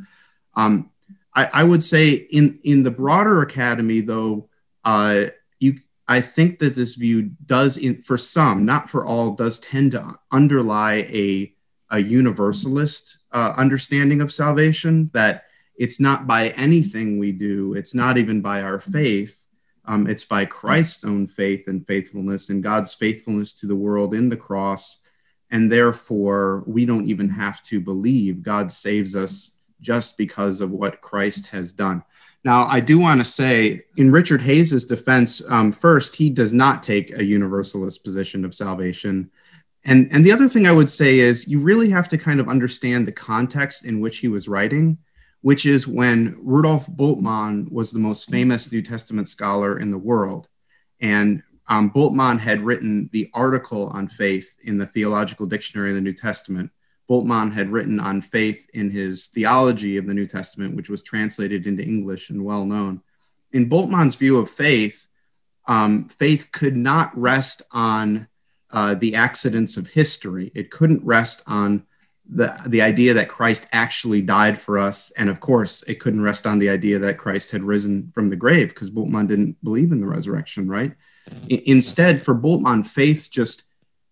Um, 0.54 0.90
I, 1.34 1.46
I, 1.46 1.64
would 1.64 1.82
say 1.82 2.10
in 2.12 2.58
in 2.62 2.82
the 2.82 2.90
broader 2.90 3.40
academy, 3.40 4.00
though, 4.00 4.48
uh, 4.84 5.26
you 5.58 5.80
I 6.06 6.20
think 6.20 6.58
that 6.58 6.74
this 6.74 6.96
view 6.96 7.30
does, 7.46 7.78
in, 7.78 8.02
for 8.02 8.18
some, 8.18 8.66
not 8.66 8.90
for 8.90 9.06
all, 9.06 9.34
does 9.34 9.58
tend 9.58 9.92
to 9.92 10.16
underlie 10.30 11.06
a 11.08 11.54
a 11.90 12.00
universalist 12.00 13.18
uh, 13.32 13.54
understanding 13.56 14.20
of 14.20 14.32
salvation 14.32 15.10
that 15.12 15.44
it's 15.80 15.98
not 15.98 16.26
by 16.26 16.48
anything 16.50 17.18
we 17.18 17.32
do, 17.32 17.72
it's 17.72 17.94
not 17.94 18.18
even 18.18 18.42
by 18.42 18.60
our 18.60 18.78
faith. 18.78 19.46
Um, 19.86 20.06
it's 20.06 20.26
by 20.26 20.44
Christ's 20.44 21.04
own 21.04 21.26
faith 21.26 21.66
and 21.68 21.86
faithfulness 21.86 22.50
and 22.50 22.62
God's 22.62 22.92
faithfulness 22.94 23.54
to 23.54 23.66
the 23.66 23.74
world 23.74 24.12
in 24.12 24.28
the 24.28 24.36
cross. 24.36 25.00
And 25.50 25.72
therefore, 25.72 26.64
we 26.66 26.84
don't 26.84 27.08
even 27.08 27.30
have 27.30 27.62
to 27.62 27.80
believe 27.80 28.42
God 28.42 28.70
saves 28.70 29.16
us 29.16 29.56
just 29.80 30.18
because 30.18 30.60
of 30.60 30.70
what 30.70 31.00
Christ 31.00 31.46
has 31.48 31.72
done. 31.72 32.04
Now, 32.44 32.66
I 32.66 32.80
do 32.80 32.98
want 32.98 33.22
to 33.22 33.24
say, 33.24 33.84
in 33.96 34.12
Richard 34.12 34.42
Hays's 34.42 34.84
defense, 34.84 35.42
um, 35.48 35.72
first, 35.72 36.14
he 36.14 36.28
does 36.28 36.52
not 36.52 36.82
take 36.82 37.16
a 37.16 37.24
universalist 37.24 38.04
position 38.04 38.44
of 38.44 38.54
salvation. 38.54 39.30
And, 39.86 40.08
and 40.12 40.26
the 40.26 40.32
other 40.32 40.48
thing 40.48 40.66
I 40.66 40.72
would 40.72 40.90
say 40.90 41.20
is 41.20 41.48
you 41.48 41.58
really 41.58 41.88
have 41.88 42.08
to 42.08 42.18
kind 42.18 42.38
of 42.38 42.50
understand 42.50 43.06
the 43.06 43.12
context 43.12 43.86
in 43.86 44.00
which 44.00 44.18
he 44.18 44.28
was 44.28 44.46
writing, 44.46 44.98
which 45.42 45.64
is 45.64 45.88
when 45.88 46.38
Rudolf 46.42 46.86
Bultmann 46.86 47.70
was 47.70 47.92
the 47.92 47.98
most 47.98 48.30
famous 48.30 48.70
New 48.70 48.82
Testament 48.82 49.28
scholar 49.28 49.78
in 49.78 49.90
the 49.90 49.98
world. 49.98 50.48
And 51.00 51.42
um, 51.66 51.90
Bultmann 51.90 52.38
had 52.40 52.60
written 52.60 53.08
the 53.12 53.30
article 53.32 53.86
on 53.88 54.08
faith 54.08 54.56
in 54.64 54.76
the 54.76 54.86
Theological 54.86 55.46
Dictionary 55.46 55.90
of 55.90 55.94
the 55.94 56.02
New 56.02 56.12
Testament. 56.12 56.70
Bultmann 57.08 57.52
had 57.52 57.70
written 57.70 57.98
on 57.98 58.20
faith 58.20 58.68
in 58.74 58.90
his 58.90 59.28
theology 59.28 59.96
of 59.96 60.06
the 60.06 60.14
New 60.14 60.26
Testament, 60.26 60.76
which 60.76 60.90
was 60.90 61.02
translated 61.02 61.66
into 61.66 61.82
English 61.82 62.30
and 62.30 62.44
well 62.44 62.64
known. 62.64 63.02
In 63.52 63.68
Bultmann's 63.68 64.16
view 64.16 64.38
of 64.38 64.50
faith, 64.50 65.08
um, 65.66 66.08
faith 66.08 66.50
could 66.52 66.76
not 66.76 67.16
rest 67.18 67.62
on 67.72 68.28
uh, 68.72 68.94
the 68.94 69.14
accidents 69.14 69.76
of 69.76 69.88
history. 69.88 70.52
It 70.54 70.70
couldn't 70.70 71.04
rest 71.04 71.42
on 71.46 71.86
the, 72.32 72.56
the 72.66 72.82
idea 72.82 73.14
that 73.14 73.28
Christ 73.28 73.66
actually 73.72 74.22
died 74.22 74.58
for 74.58 74.78
us. 74.78 75.10
And 75.12 75.28
of 75.28 75.40
course, 75.40 75.82
it 75.82 76.00
couldn't 76.00 76.22
rest 76.22 76.46
on 76.46 76.58
the 76.58 76.70
idea 76.70 76.98
that 77.00 77.18
Christ 77.18 77.50
had 77.50 77.62
risen 77.62 78.12
from 78.14 78.28
the 78.28 78.36
grave 78.36 78.68
because 78.68 78.90
Bultmann 78.90 79.28
didn't 79.28 79.62
believe 79.64 79.92
in 79.92 80.00
the 80.00 80.06
resurrection, 80.06 80.68
right? 80.68 80.94
I, 81.50 81.62
instead, 81.66 82.22
for 82.22 82.34
Bultmann, 82.34 82.86
faith 82.86 83.28
just, 83.30 83.64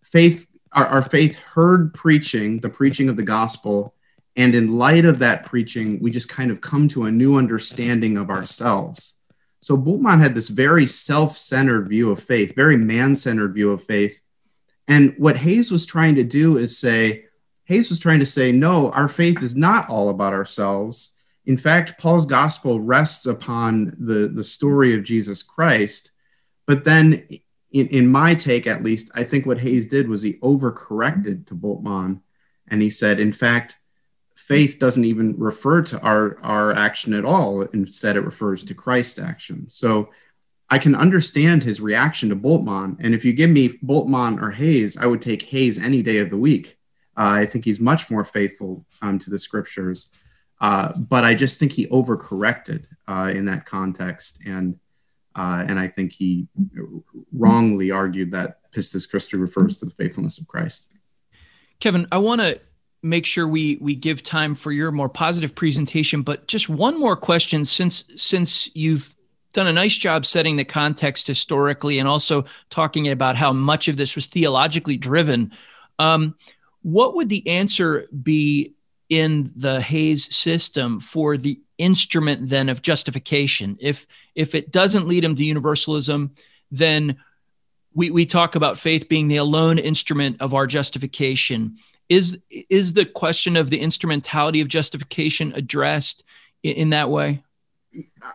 faith, 0.03 0.47
our, 0.73 0.87
our 0.87 1.03
faith 1.03 1.39
heard 1.39 1.95
preaching, 1.95 2.61
the 2.61 2.69
preaching 2.69 3.09
of 3.09 3.17
the 3.17 3.23
gospel. 3.23 3.95
And 4.37 4.55
in 4.55 4.77
light 4.77 5.05
of 5.05 5.21
that 5.21 5.45
preaching, 5.45 6.01
we 6.01 6.11
just 6.11 6.29
kind 6.29 6.51
of 6.51 6.61
come 6.61 6.89
to 6.89 7.05
a 7.05 7.13
new 7.13 7.37
understanding 7.37 8.17
of 8.17 8.31
ourselves. 8.31 9.17
So 9.61 9.77
Bultmann 9.77 10.21
had 10.21 10.35
this 10.35 10.49
very 10.49 10.87
self 10.87 11.37
centered 11.37 11.89
view 11.89 12.11
of 12.11 12.23
faith, 12.23 12.55
very 12.55 12.77
man 12.77 13.17
centered 13.17 13.55
view 13.55 13.73
of 13.73 13.83
faith 13.83 14.21
and 14.89 15.15
what 15.19 15.37
Hays 15.37 15.71
was 15.71 15.85
trying 15.85 16.15
to 16.15 16.25
do 16.25 16.57
is 16.57 16.79
say, 16.79 17.27
Hays 17.69 17.91
was 17.91 17.99
trying 17.99 18.21
to 18.21 18.27
say, 18.27 18.51
no, 18.51 18.91
our 18.93 19.09
faith 19.09 19.43
is 19.43 19.55
not 19.55 19.91
all 19.91 20.09
about 20.09 20.33
ourselves. 20.33 21.15
In 21.45 21.59
fact, 21.59 21.99
Paul's 21.99 22.25
gospel 22.25 22.81
rests 22.81 23.27
upon 23.27 23.95
the, 23.99 24.27
the 24.33 24.43
story 24.43 24.95
of 24.95 25.05
Jesus 25.05 25.43
Christ. 25.43 26.13
But 26.67 26.87
then, 26.87 27.29
in, 27.71 27.87
in 27.89 28.11
my 28.11 28.35
take 28.35 28.67
at 28.67 28.83
least, 28.83 29.11
I 29.15 29.23
think 29.23 29.45
what 29.45 29.61
Hays 29.61 29.87
did 29.87 30.09
was 30.09 30.23
he 30.23 30.35
overcorrected 30.35 31.47
to 31.47 31.55
Bultmann. 31.55 32.23
And 32.69 32.81
he 32.81 32.89
said, 32.89 33.21
in 33.21 33.35
fact, 33.35 33.79
faith 34.35 34.79
doesn't 34.81 35.05
even 35.05 35.39
refer 35.39 35.83
to 35.83 36.01
our, 36.01 36.39
our 36.43 36.73
action 36.73 37.13
at 37.13 37.27
all. 37.27 37.61
Instead, 37.75 38.17
it 38.17 38.25
refers 38.25 38.65
to 38.65 38.75
Christ's 38.75 39.19
action. 39.19 39.69
So 39.69 40.09
I 40.71 40.79
can 40.79 40.95
understand 40.95 41.65
his 41.65 41.83
reaction 41.83 42.31
to 42.31 42.37
Bultmann. 42.37 42.97
And 42.99 43.15
if 43.15 43.27
you 43.27 43.35
give 43.35 43.51
me 43.51 43.79
Bultmann 43.85 44.41
or 44.41 44.53
Hays, 44.53 44.97
I 44.97 45.05
would 45.05 45.21
take 45.21 45.43
Hays 45.43 45.79
any 45.79 46.03
day 46.03 46.17
of 46.17 46.31
the 46.31 46.39
week. 46.39 46.78
I 47.23 47.47
think 47.47 47.65
he's 47.65 47.81
much 47.81 48.11
more 48.11 48.25
faithful 48.25 48.85
um, 49.03 49.19
to 49.21 49.31
the 49.31 49.39
scriptures. 49.39 50.11
Uh, 50.61 50.93
but 50.97 51.25
I 51.25 51.35
just 51.35 51.59
think 51.59 51.73
he 51.73 51.87
overcorrected 51.89 52.87
uh, 53.07 53.33
in 53.35 53.45
that 53.47 53.65
context. 53.65 54.41
And, 54.45 54.79
uh, 55.37 55.65
and 55.67 55.79
I 55.79 55.89
think 55.89 56.13
he 56.13 56.49
wrongly 57.33 57.91
argued 57.91 58.33
that 58.33 58.71
Pistis 58.73 59.09
Christi 59.09 59.37
refers 59.37 59.77
to 59.79 59.85
the 59.85 59.93
faithfulness 59.93 60.39
of 60.39 60.49
Christ. 60.49 60.89
Kevin, 61.81 62.09
I 62.11 62.19
want 62.19 62.41
to 62.41 62.61
make 63.01 63.25
sure 63.25 63.47
we 63.47 63.79
we 63.81 63.95
give 63.95 64.25
time 64.25 64.57
for 64.57 64.73
your 64.73 64.91
more 64.91 65.09
positive 65.09 65.55
presentation 65.55 66.23
but 66.23 66.49
just 66.49 66.69
one 66.69 66.99
more 66.99 67.15
question 67.15 67.65
since 67.65 68.03
since 68.17 68.75
you've 68.75 69.15
done 69.53 69.67
a 69.67 69.73
nice 69.73 69.97
job 69.97 70.27
setting 70.27 70.57
the 70.57 70.65
context 70.65 71.27
historically 71.27 71.99
and 71.99 72.09
also 72.09 72.45
talking 72.71 73.09
about 73.09 73.37
how 73.37 73.53
much 73.53 73.89
of 73.89 73.97
this 73.97 74.15
was 74.15 74.27
theologically 74.27 74.97
driven. 74.97 75.53
Um, 75.99 76.37
what 76.83 77.15
would 77.15 77.29
the 77.29 77.47
answer 77.49 78.07
be 78.23 78.75
in 79.09 79.53
the 79.57 79.81
Hays 79.81 80.35
system 80.35 81.01
for 81.01 81.37
the 81.37 81.61
instrument 81.79 82.49
then 82.49 82.69
of 82.69 82.83
justification? 82.83 83.77
If 83.81 84.07
if 84.35 84.55
it 84.55 84.71
doesn't 84.71 85.09
lead 85.09 85.25
him 85.25 85.35
to 85.35 85.45
universalism, 85.45 86.35
then 86.71 87.17
we, 87.95 88.11
we 88.11 88.27
talk 88.27 88.55
about 88.55 88.79
faith 88.79 89.09
being 89.09 89.29
the 89.29 89.39
alone 89.39 89.79
instrument 89.79 90.41
of 90.41 90.55
our 90.55 90.67
justification. 90.67 91.77
Is 92.09 92.41
is 92.51 92.93
the 92.93 93.05
question 93.05 93.57
of 93.57 93.71
the 93.71 93.81
instrumentality 93.81 94.61
of 94.61 94.69
justification 94.69 95.53
addressed 95.55 96.25
in, 96.63 96.75
in 96.75 96.91
that 96.91 97.11
way? 97.11 97.43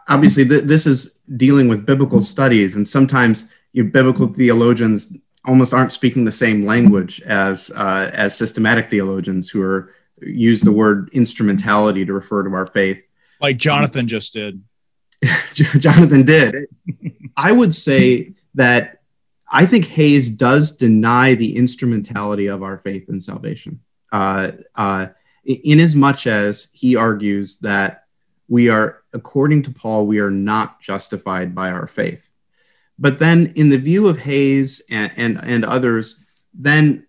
obviously 0.08 0.46
th- 0.46 0.64
this 0.64 0.88
is 0.88 1.20
dealing 1.38 1.68
with 1.68 1.86
biblical 1.86 2.22
studies 2.22 2.76
and 2.76 2.88
sometimes 2.88 3.50
you 3.72 3.84
biblical 3.84 4.28
theologians 4.28 5.16
almost 5.46 5.74
aren't 5.74 5.94
speaking 5.94 6.26
the 6.26 6.32
same 6.32 6.66
language 6.66 7.22
as 7.22 7.72
uh, 7.76 8.10
as 8.14 8.38
systematic 8.38 8.90
theologians 8.90 9.50
who 9.50 9.62
are 9.62 9.94
use 10.22 10.62
the 10.62 10.72
word 10.72 11.10
instrumentality 11.12 12.06
to 12.06 12.14
refer 12.14 12.44
to 12.44 12.54
our 12.54 12.68
faith. 12.68 13.04
Like 13.42 13.58
jonathan 13.58 14.08
just 14.08 14.34
did. 14.34 14.64
Jonathan 15.54 16.26
did. 16.26 16.68
I 17.38 17.52
would 17.52 17.74
say 17.74 18.34
that 18.56 19.00
i 19.50 19.66
think 19.66 19.86
Hays 19.88 20.30
does 20.30 20.76
deny 20.76 21.34
the 21.34 21.56
instrumentality 21.56 22.48
of 22.48 22.62
our 22.62 22.78
faith 22.78 23.10
and 23.10 23.22
salvation. 23.22 23.82
Uh, 24.12 24.52
uh, 24.76 25.08
in 25.46 25.80
as 25.80 25.96
much 25.96 26.28
as 26.28 26.70
he 26.74 26.96
argues 26.96 27.58
that 27.60 28.04
we 28.48 28.70
are 28.70 29.04
according 29.14 29.64
to 29.64 29.72
Paul, 29.72 30.06
we 30.06 30.20
are 30.20 30.32
not 30.32 30.80
justified 30.80 31.56
by 31.56 31.72
our 31.72 31.88
faith. 31.88 32.30
But 33.00 33.20
then, 33.20 33.54
in 33.56 33.70
the 33.70 33.78
view 33.78 34.08
of 34.08 34.20
Hays 34.20 34.84
and, 34.90 35.12
and, 35.18 35.40
and 35.44 35.66
others, 35.66 36.44
then 36.54 37.08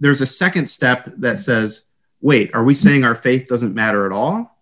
there's 0.00 0.20
a 0.20 0.26
second 0.26 0.68
step 0.68 1.08
that 1.18 1.38
says, 1.38 1.84
wait, 2.20 2.54
are 2.54 2.64
we 2.64 2.74
saying 2.74 3.04
our 3.04 3.14
faith 3.14 3.46
doesn't 3.48 3.74
matter 3.74 4.06
at 4.06 4.12
all? 4.12 4.58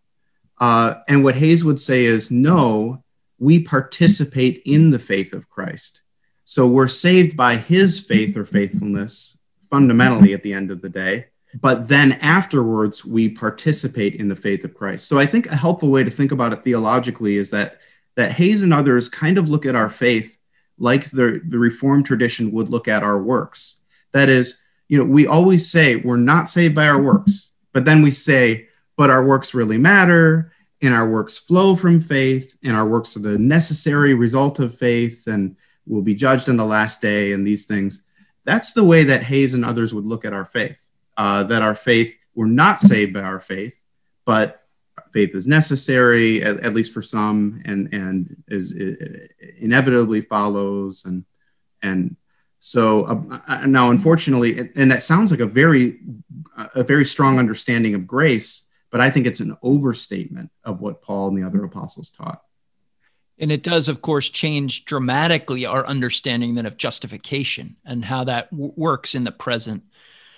Uh, 0.59 0.95
and 1.09 1.23
what 1.23 1.37
Hays 1.37 1.65
would 1.65 1.79
say 1.79 2.05
is, 2.05 2.31
no, 2.31 3.05
we 3.39 3.63
participate 3.63 4.63
in 4.65 4.91
the 4.91 4.99
faith 4.99 5.33
of 5.33 5.49
Christ. 5.51 6.03
So 6.45 6.67
we're 6.67 6.89
saved 6.89 7.37
by 7.37 7.57
his 7.57 8.01
faith 8.01 8.37
or 8.37 8.45
faithfulness 8.45 9.39
fundamentally 9.71 10.35
at 10.35 10.43
the 10.43 10.53
end 10.53 10.71
of 10.71 10.81
the 10.81 10.89
day 10.89 11.27
but 11.61 11.89
then 11.89 12.13
afterwards 12.13 13.05
we 13.05 13.29
participate 13.29 14.15
in 14.15 14.29
the 14.29 14.37
faith 14.37 14.65
of 14.65 14.75
Christ. 14.75 15.09
So 15.09 15.19
I 15.19 15.27
think 15.27 15.47
a 15.47 15.57
helpful 15.57 15.91
way 15.91 16.05
to 16.05 16.11
think 16.11 16.33
about 16.33 16.53
it 16.53 16.65
theologically 16.65 17.37
is 17.37 17.51
that 17.51 17.79
that 18.15 18.33
Hays 18.33 18.63
and 18.63 18.75
others 18.75 19.09
kind 19.09 19.39
of 19.39 19.49
look 19.49 19.65
at 19.65 19.75
our 19.75 19.89
faith 19.89 20.39
like 20.83 21.11
the, 21.11 21.41
the 21.47 21.59
Reformed 21.59 22.05
tradition 22.05 22.51
would 22.53 22.69
look 22.69 22.89
at 22.89 23.03
our 23.03 23.23
works. 23.23 23.81
That 24.13 24.29
is, 24.29 24.61
you 24.89 24.99
know, 24.99 25.05
we 25.05 25.27
always 25.27 25.71
say 25.71 25.97
we're 25.97 26.17
not 26.17 26.49
saved 26.49 26.75
by 26.75 26.89
our 26.89 27.01
works, 27.01 27.53
but 27.73 27.85
then 27.85 28.03
we 28.03 28.11
say, 28.11 28.69
but 28.97 29.09
our 29.09 29.25
works 29.25 29.55
really 29.55 29.79
matter, 29.79 30.53
and 30.83 30.93
our 30.93 31.09
works 31.09 31.39
flow 31.39 31.75
from 31.75 32.01
faith, 32.01 32.57
and 32.63 32.77
our 32.77 32.87
works 32.87 33.17
are 33.17 33.21
the 33.21 33.39
necessary 33.39 34.15
result 34.15 34.59
of 34.59 34.77
faith, 34.77 35.27
and 35.27 35.57
will 35.87 36.03
be 36.03 36.15
judged 36.15 36.49
on 36.49 36.57
the 36.57 36.65
last 36.65 37.01
day, 37.01 37.33
and 37.33 37.47
these 37.47 37.65
things. 37.65 38.03
That's 38.45 38.73
the 38.73 38.85
way 38.85 39.05
that 39.05 39.23
Hays 39.23 39.55
and 39.55 39.65
others 39.65 39.95
would 39.95 40.05
look 40.05 40.25
at 40.25 40.33
our 40.33 40.45
faith 40.45 40.89
uh, 41.17 41.45
that 41.45 41.63
our 41.63 41.75
faith, 41.75 42.19
we're 42.35 42.47
not 42.47 42.81
saved 42.81 43.13
by 43.13 43.21
our 43.21 43.41
faith, 43.41 43.83
but 44.25 44.62
faith 45.13 45.35
is 45.35 45.47
necessary, 45.47 46.43
at, 46.43 46.61
at 46.61 46.75
least 46.75 46.93
for 46.93 47.03
some, 47.03 47.63
and, 47.65 47.93
and 47.93 48.43
is, 48.49 48.73
inevitably 49.59 50.23
follows. 50.23 51.05
And, 51.05 51.25
and 51.83 52.17
so 52.61 53.05
uh, 53.05 53.67
now, 53.67 53.91
unfortunately, 53.91 54.71
and 54.77 54.91
that 54.91 55.03
sounds 55.03 55.31
like 55.31 55.41
a 55.41 55.47
very, 55.47 56.01
a 56.75 56.85
very 56.85 57.05
strong 57.05 57.39
understanding 57.39 57.95
of 57.95 58.07
grace, 58.07 58.69
but 58.91 59.01
I 59.01 59.11
think 59.11 59.27
it's 59.27 59.41
an 59.41 59.57
overstatement 59.63 60.51
of 60.65 60.81
what 60.81 61.03
Paul 61.03 61.29
and 61.29 61.39
the 61.39 61.47
other 61.47 61.65
apostles 61.65 62.11
taught. 62.11 62.43
And 63.39 63.51
it 63.51 63.63
does, 63.63 63.89
of 63.89 64.03
course, 64.03 64.31
change 64.31 64.85
dramatically 64.85 65.67
our 65.67 65.85
understanding 65.87 66.55
then 66.55 66.67
of 66.67 66.77
justification 66.77 67.77
and 67.85 68.05
how 68.05 68.25
that 68.25 68.51
w- 68.51 68.73
works 68.77 69.15
in 69.15 69.25
the 69.25 69.33
present. 69.33 69.83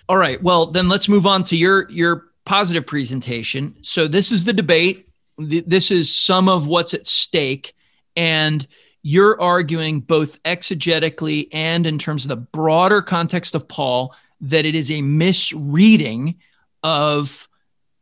All 0.09 0.17
right. 0.17 0.43
Well, 0.43 0.67
then 0.67 0.89
let's 0.89 1.09
move 1.09 1.27
on 1.27 1.43
to 1.45 1.57
your 1.57 1.91
your 1.91 2.29
positive 2.45 2.87
presentation. 2.87 3.77
So 3.83 4.07
this 4.07 4.33
is 4.33 4.45
the 4.45 4.53
debate. 4.53 5.09
This 5.39 5.91
is 5.91 6.17
some 6.17 6.49
of 6.49 6.67
what's 6.67 6.95
at 6.95 7.07
stake, 7.07 7.75
and 8.17 8.67
you're 9.03 9.41
arguing 9.41 10.01
both 10.01 10.43
exegetically 10.45 11.49
and 11.53 11.87
in 11.87 11.99
terms 11.99 12.25
of 12.25 12.29
the 12.29 12.37
broader 12.37 13.03
context 13.03 13.55
of 13.55 13.69
Paul 13.69 14.15
that 14.41 14.65
it 14.65 14.75
is 14.75 14.91
a 14.91 15.03
misreading 15.03 16.37
of 16.83 17.49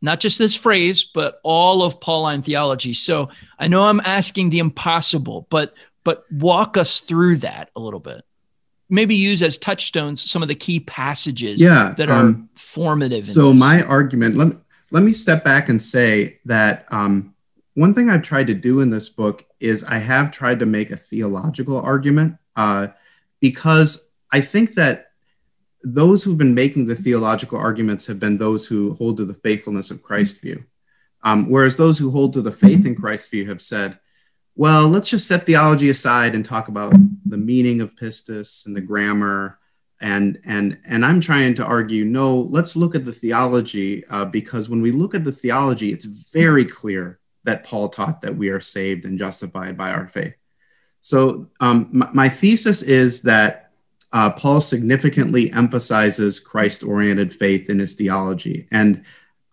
not 0.01 0.19
just 0.19 0.37
this 0.37 0.55
phrase, 0.55 1.03
but 1.05 1.39
all 1.43 1.83
of 1.83 1.99
Pauline 2.01 2.41
theology. 2.41 2.93
So 2.93 3.29
I 3.57 3.67
know 3.67 3.83
I'm 3.83 4.01
asking 4.01 4.49
the 4.49 4.59
impossible, 4.59 5.47
but 5.49 5.73
but 6.03 6.25
walk 6.31 6.77
us 6.77 6.99
through 7.01 7.37
that 7.37 7.69
a 7.75 7.79
little 7.79 8.01
bit. 8.01 8.23
Maybe 8.93 9.15
use 9.15 9.41
as 9.41 9.57
touchstones 9.57 10.29
some 10.29 10.41
of 10.41 10.47
the 10.47 10.55
key 10.55 10.79
passages 10.79 11.61
yeah, 11.61 11.93
that 11.97 12.09
are 12.09 12.21
um, 12.21 12.49
formative. 12.55 13.25
So 13.25 13.51
my 13.53 13.81
argument, 13.81 14.35
let 14.35 14.47
me, 14.49 14.55
let 14.91 15.03
me 15.03 15.13
step 15.13 15.43
back 15.43 15.69
and 15.69 15.81
say 15.81 16.39
that 16.45 16.85
um, 16.91 17.33
one 17.73 17.93
thing 17.93 18.09
I've 18.09 18.21
tried 18.21 18.47
to 18.47 18.53
do 18.53 18.81
in 18.81 18.91
this 18.91 19.09
book 19.09 19.45
is 19.59 19.83
I 19.83 19.97
have 19.97 20.29
tried 20.29 20.59
to 20.59 20.65
make 20.65 20.91
a 20.91 20.97
theological 20.97 21.79
argument 21.79 22.37
uh, 22.55 22.87
because 23.39 24.09
I 24.31 24.41
think 24.41 24.75
that 24.75 25.11
those 25.83 26.23
who've 26.23 26.37
been 26.37 26.53
making 26.53 26.85
the 26.85 26.95
theological 26.95 27.57
arguments 27.57 28.05
have 28.07 28.19
been 28.19 28.37
those 28.37 28.67
who 28.67 28.93
hold 28.93 29.17
to 29.17 29.25
the 29.25 29.33
faithfulness 29.33 29.91
of 29.91 30.01
Christ 30.01 30.41
view. 30.41 30.63
Um, 31.23 31.49
whereas 31.49 31.77
those 31.77 31.97
who 31.97 32.11
hold 32.11 32.33
to 32.33 32.41
the 32.41 32.51
faith 32.51 32.85
in 32.85 32.95
Christ 32.95 33.31
view 33.31 33.47
have 33.49 33.61
said, 33.61 33.99
well, 34.55 34.87
let's 34.87 35.09
just 35.09 35.27
set 35.27 35.45
theology 35.45 35.89
aside 35.89 36.35
and 36.35 36.45
talk 36.45 36.67
about 36.67 36.93
the 37.25 37.37
meaning 37.37 37.81
of 37.81 37.95
pistis 37.95 38.65
and 38.65 38.75
the 38.75 38.81
grammar. 38.81 39.59
And, 39.99 40.39
and, 40.45 40.77
and 40.85 41.05
I'm 41.05 41.21
trying 41.21 41.55
to 41.55 41.65
argue, 41.65 42.05
no, 42.05 42.41
let's 42.41 42.75
look 42.75 42.93
at 42.93 43.05
the 43.05 43.11
theology 43.11 44.05
uh, 44.07 44.25
because 44.25 44.69
when 44.69 44.81
we 44.81 44.91
look 44.91 45.15
at 45.15 45.23
the 45.23 45.31
theology, 45.31 45.91
it's 45.91 46.05
very 46.05 46.65
clear 46.65 47.19
that 47.45 47.65
Paul 47.65 47.89
taught 47.89 48.21
that 48.21 48.35
we 48.35 48.49
are 48.49 48.59
saved 48.59 49.05
and 49.05 49.17
justified 49.17 49.77
by 49.77 49.91
our 49.91 50.07
faith. 50.07 50.35
So 51.01 51.49
um, 51.59 51.89
my, 51.91 52.09
my 52.13 52.29
thesis 52.29 52.81
is 52.81 53.21
that 53.23 53.71
uh, 54.11 54.29
Paul 54.29 54.61
significantly 54.61 55.51
emphasizes 55.51 56.39
Christ 56.39 56.83
oriented 56.83 57.33
faith 57.33 57.69
in 57.69 57.79
his 57.79 57.95
theology. 57.95 58.67
And 58.71 59.03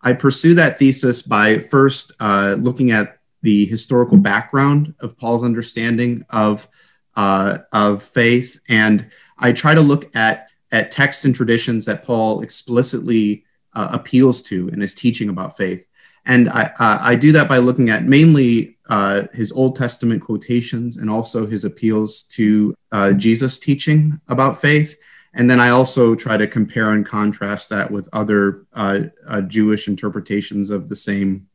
I 0.02 0.12
pursue 0.12 0.54
that 0.54 0.78
thesis 0.78 1.22
by 1.22 1.58
first 1.58 2.12
uh, 2.20 2.56
looking 2.58 2.90
at 2.90 3.19
the 3.42 3.66
historical 3.66 4.18
background 4.18 4.94
of 5.00 5.18
Paul's 5.18 5.44
understanding 5.44 6.24
of, 6.30 6.68
uh, 7.16 7.58
of 7.72 8.02
faith. 8.02 8.60
And 8.68 9.10
I 9.38 9.52
try 9.52 9.74
to 9.74 9.80
look 9.80 10.14
at, 10.14 10.50
at 10.72 10.90
texts 10.90 11.24
and 11.24 11.34
traditions 11.34 11.84
that 11.86 12.04
Paul 12.04 12.42
explicitly 12.42 13.44
uh, 13.74 13.88
appeals 13.92 14.42
to 14.44 14.68
in 14.68 14.80
his 14.80 14.94
teaching 14.94 15.28
about 15.28 15.56
faith. 15.56 15.86
And 16.26 16.48
I, 16.50 16.70
I 16.78 17.14
do 17.14 17.32
that 17.32 17.48
by 17.48 17.58
looking 17.58 17.88
at 17.88 18.04
mainly 18.04 18.76
uh, 18.88 19.22
his 19.32 19.52
Old 19.52 19.76
Testament 19.76 20.22
quotations 20.22 20.96
and 20.96 21.08
also 21.08 21.46
his 21.46 21.64
appeals 21.64 22.24
to 22.24 22.74
uh, 22.92 23.12
Jesus' 23.12 23.58
teaching 23.58 24.20
about 24.28 24.60
faith. 24.60 24.98
And 25.32 25.48
then 25.48 25.60
I 25.60 25.70
also 25.70 26.16
try 26.16 26.36
to 26.36 26.46
compare 26.46 26.90
and 26.90 27.06
contrast 27.06 27.70
that 27.70 27.90
with 27.90 28.08
other 28.12 28.66
uh, 28.72 29.00
uh 29.26 29.42
Jewish 29.42 29.86
interpretations 29.86 30.70
of 30.70 30.88
the 30.88 30.96
same 30.96 31.46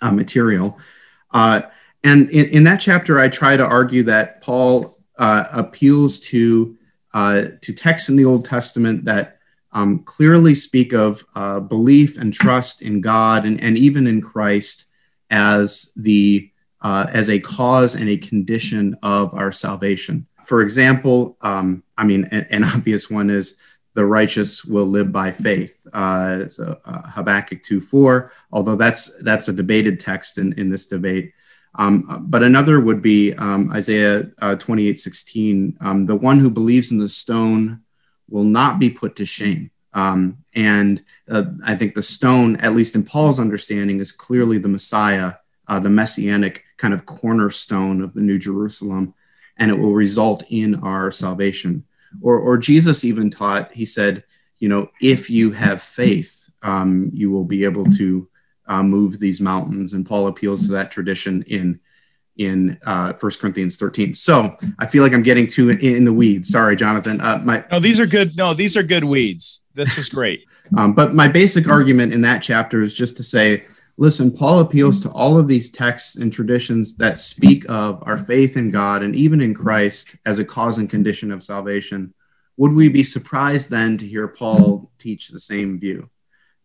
uh, 0.00 0.12
material. 0.12 0.78
Uh, 1.32 1.62
and 2.04 2.30
in, 2.30 2.46
in, 2.50 2.64
that 2.64 2.80
chapter, 2.80 3.18
I 3.18 3.28
try 3.28 3.56
to 3.56 3.64
argue 3.64 4.02
that 4.04 4.42
Paul 4.42 4.94
appeals 5.18 6.18
to, 6.20 6.76
to 7.14 7.74
texts 7.74 8.08
in 8.08 8.16
the 8.16 8.24
Old 8.24 8.44
Testament 8.44 9.04
that 9.04 9.38
um, 9.72 10.00
clearly 10.00 10.54
speak 10.54 10.92
of 10.92 11.24
belief 11.68 12.18
and 12.18 12.32
trust 12.32 12.82
in 12.82 13.00
God 13.00 13.44
and, 13.44 13.62
and 13.62 13.78
even 13.78 14.06
in 14.06 14.20
Christ 14.20 14.86
as 15.30 15.92
the 15.96 16.50
uh, 16.82 17.06
as 17.10 17.30
a 17.30 17.38
cause 17.38 17.94
and 17.94 18.08
a 18.08 18.16
condition 18.16 18.96
of 19.02 19.32
our 19.34 19.52
salvation. 19.52 20.26
For 20.44 20.60
example, 20.60 21.36
um, 21.40 21.84
I 21.96 22.04
mean, 22.04 22.24
an, 22.32 22.46
an, 22.50 22.64
obvious 22.64 23.08
one 23.08 23.30
is 23.30 23.56
the 23.94 24.04
righteous 24.06 24.64
will 24.64 24.86
live 24.86 25.12
by 25.12 25.30
faith. 25.30 25.86
Uh, 25.92 26.48
so 26.48 26.78
uh, 26.84 27.02
Habakkuk 27.02 27.62
2 27.62 27.80
4, 27.80 28.32
although 28.52 28.76
that's 28.76 29.22
that's 29.22 29.48
a 29.48 29.52
debated 29.52 30.00
text 30.00 30.38
in, 30.38 30.52
in 30.58 30.70
this 30.70 30.86
debate. 30.86 31.32
Um, 31.74 32.26
but 32.28 32.42
another 32.42 32.80
would 32.80 33.00
be 33.00 33.32
um, 33.34 33.70
Isaiah 33.72 34.30
uh, 34.40 34.56
28 34.56 34.98
16. 34.98 35.78
Um, 35.80 36.06
the 36.06 36.16
one 36.16 36.38
who 36.38 36.50
believes 36.50 36.92
in 36.92 36.98
the 36.98 37.08
stone 37.08 37.80
will 38.28 38.44
not 38.44 38.78
be 38.78 38.90
put 38.90 39.16
to 39.16 39.24
shame. 39.24 39.70
Um, 39.94 40.38
and 40.54 41.02
uh, 41.28 41.44
I 41.64 41.74
think 41.74 41.94
the 41.94 42.02
stone, 42.02 42.56
at 42.56 42.74
least 42.74 42.94
in 42.94 43.04
Paul's 43.04 43.40
understanding, 43.40 44.00
is 44.00 44.12
clearly 44.12 44.58
the 44.58 44.68
Messiah 44.68 45.34
uh, 45.68 45.78
the 45.78 45.90
messianic 45.90 46.64
kind 46.76 46.92
of 46.92 47.06
cornerstone 47.06 48.02
of 48.02 48.14
the 48.14 48.20
New 48.20 48.38
Jerusalem, 48.38 49.14
and 49.56 49.70
it 49.70 49.78
will 49.78 49.94
result 49.94 50.44
in 50.50 50.74
our 50.76 51.10
salvation. 51.10 51.84
Or, 52.20 52.38
or 52.38 52.58
Jesus 52.58 53.04
even 53.04 53.30
taught, 53.30 53.72
he 53.72 53.84
said, 53.84 54.24
you 54.58 54.68
know, 54.68 54.90
if 55.00 55.30
you 55.30 55.52
have 55.52 55.82
faith, 55.82 56.50
um, 56.62 57.10
you 57.12 57.30
will 57.30 57.44
be 57.44 57.64
able 57.64 57.84
to 57.84 58.28
uh, 58.66 58.82
move 58.82 59.18
these 59.18 59.40
mountains. 59.40 59.92
And 59.92 60.06
Paul 60.06 60.28
appeals 60.28 60.66
to 60.66 60.72
that 60.72 60.90
tradition 60.90 61.42
in 61.48 61.80
in 62.36 62.78
uh, 62.86 63.12
1 63.12 63.32
Corinthians 63.40 63.76
13. 63.76 64.14
So 64.14 64.56
I 64.78 64.86
feel 64.86 65.02
like 65.02 65.12
I'm 65.12 65.22
getting 65.22 65.46
too 65.46 65.70
in 65.70 66.04
the 66.04 66.12
weeds. 66.12 66.48
Sorry, 66.48 66.76
Jonathan. 66.76 67.20
Uh, 67.20 67.40
my 67.44 67.64
no, 67.70 67.78
these 67.78 68.00
are 68.00 68.06
good. 68.06 68.36
No, 68.36 68.54
these 68.54 68.76
are 68.76 68.82
good 68.82 69.04
weeds. 69.04 69.60
This 69.74 69.98
is 69.98 70.08
great. 70.08 70.46
um, 70.76 70.94
but 70.94 71.14
my 71.14 71.28
basic 71.28 71.70
argument 71.70 72.12
in 72.12 72.22
that 72.22 72.42
chapter 72.42 72.82
is 72.82 72.94
just 72.94 73.16
to 73.18 73.22
say 73.22 73.64
Listen, 73.98 74.32
Paul 74.32 74.60
appeals 74.60 75.02
to 75.02 75.10
all 75.10 75.38
of 75.38 75.46
these 75.46 75.70
texts 75.70 76.16
and 76.16 76.32
traditions 76.32 76.96
that 76.96 77.18
speak 77.18 77.68
of 77.68 78.02
our 78.06 78.16
faith 78.16 78.56
in 78.56 78.70
God 78.70 79.02
and 79.02 79.14
even 79.14 79.40
in 79.40 79.54
Christ 79.54 80.16
as 80.24 80.38
a 80.38 80.44
cause 80.44 80.78
and 80.78 80.88
condition 80.88 81.30
of 81.30 81.42
salvation. 81.42 82.14
Would 82.56 82.72
we 82.72 82.88
be 82.88 83.02
surprised 83.02 83.70
then 83.70 83.98
to 83.98 84.06
hear 84.06 84.28
Paul 84.28 84.90
teach 84.98 85.28
the 85.28 85.38
same 85.38 85.78
view? 85.78 86.08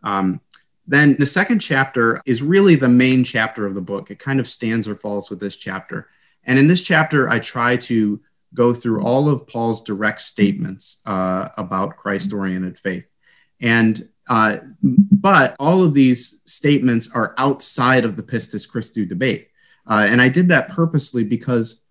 Um, 0.04 0.42
then 0.88 1.18
the 1.20 1.26
second 1.26 1.60
chapter 1.60 2.22
is 2.26 2.42
really 2.42 2.76
the 2.76 2.88
main 2.88 3.26
chapter 3.26 3.66
of 3.66 3.76
the 3.76 3.82
book. 3.82 4.10
It 4.10 4.20
kind 4.20 4.40
of 4.40 4.48
stands 4.48 4.88
or 4.88 4.96
falls 4.96 5.30
with 5.30 5.42
this 5.42 5.58
chapter. 5.58 6.08
And 6.46 6.58
in 6.58 6.68
this 6.68 6.82
chapter, 6.82 7.30
I 7.30 7.40
try 7.40 7.76
to 7.76 8.22
go 8.54 8.74
through 8.74 9.04
all 9.04 9.28
of 9.28 9.48
Paul's 9.48 9.84
direct 9.84 10.22
statements 10.22 11.02
uh, 11.06 11.50
about 11.58 11.98
Christ 11.98 12.32
oriented 12.32 12.80
faith. 12.80 13.12
And 13.60 14.08
uh, 14.30 14.58
but 14.84 15.56
all 15.60 15.84
of 15.84 15.94
these 15.94 16.42
statements 16.46 17.10
are 17.14 17.34
outside 17.38 18.06
of 18.06 18.16
the 18.16 18.24
Pistis 18.24 18.70
Christou 18.70 19.08
debate. 19.08 19.50
Uh, 19.90 20.06
and 20.10 20.22
I 20.22 20.30
did 20.30 20.50
that 20.50 20.70
purposely 20.70 21.24
because 21.24 21.84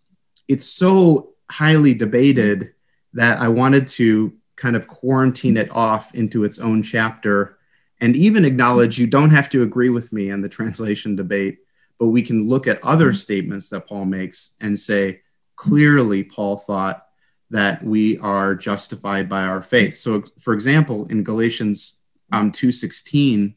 it's 0.48 0.66
so 0.66 1.34
highly 1.50 1.94
debated 1.94 2.74
that 3.14 3.38
I 3.38 3.48
wanted 3.48 3.88
to 3.88 4.34
kind 4.56 4.76
of 4.76 4.86
quarantine 4.86 5.56
it 5.56 5.70
off 5.70 6.14
into 6.14 6.44
its 6.44 6.58
own 6.58 6.82
chapter 6.82 7.58
and 8.00 8.14
even 8.16 8.44
acknowledge 8.44 8.98
you 8.98 9.06
don't 9.06 9.30
have 9.30 9.48
to 9.50 9.62
agree 9.62 9.88
with 9.88 10.12
me 10.12 10.30
on 10.30 10.42
the 10.42 10.48
translation 10.48 11.16
debate, 11.16 11.58
but 11.98 12.08
we 12.08 12.22
can 12.22 12.48
look 12.48 12.66
at 12.66 12.82
other 12.84 13.12
statements 13.12 13.70
that 13.70 13.86
Paul 13.86 14.04
makes 14.04 14.54
and 14.60 14.78
say, 14.78 15.22
clearly, 15.56 16.22
Paul 16.22 16.58
thought 16.58 17.06
that 17.50 17.82
we 17.82 18.18
are 18.18 18.54
justified 18.54 19.28
by 19.28 19.42
our 19.42 19.62
faith. 19.62 19.94
So, 19.94 20.24
for 20.38 20.52
example, 20.52 21.06
in 21.06 21.24
Galatians 21.24 21.95
um, 22.32 22.52
216, 22.52 23.54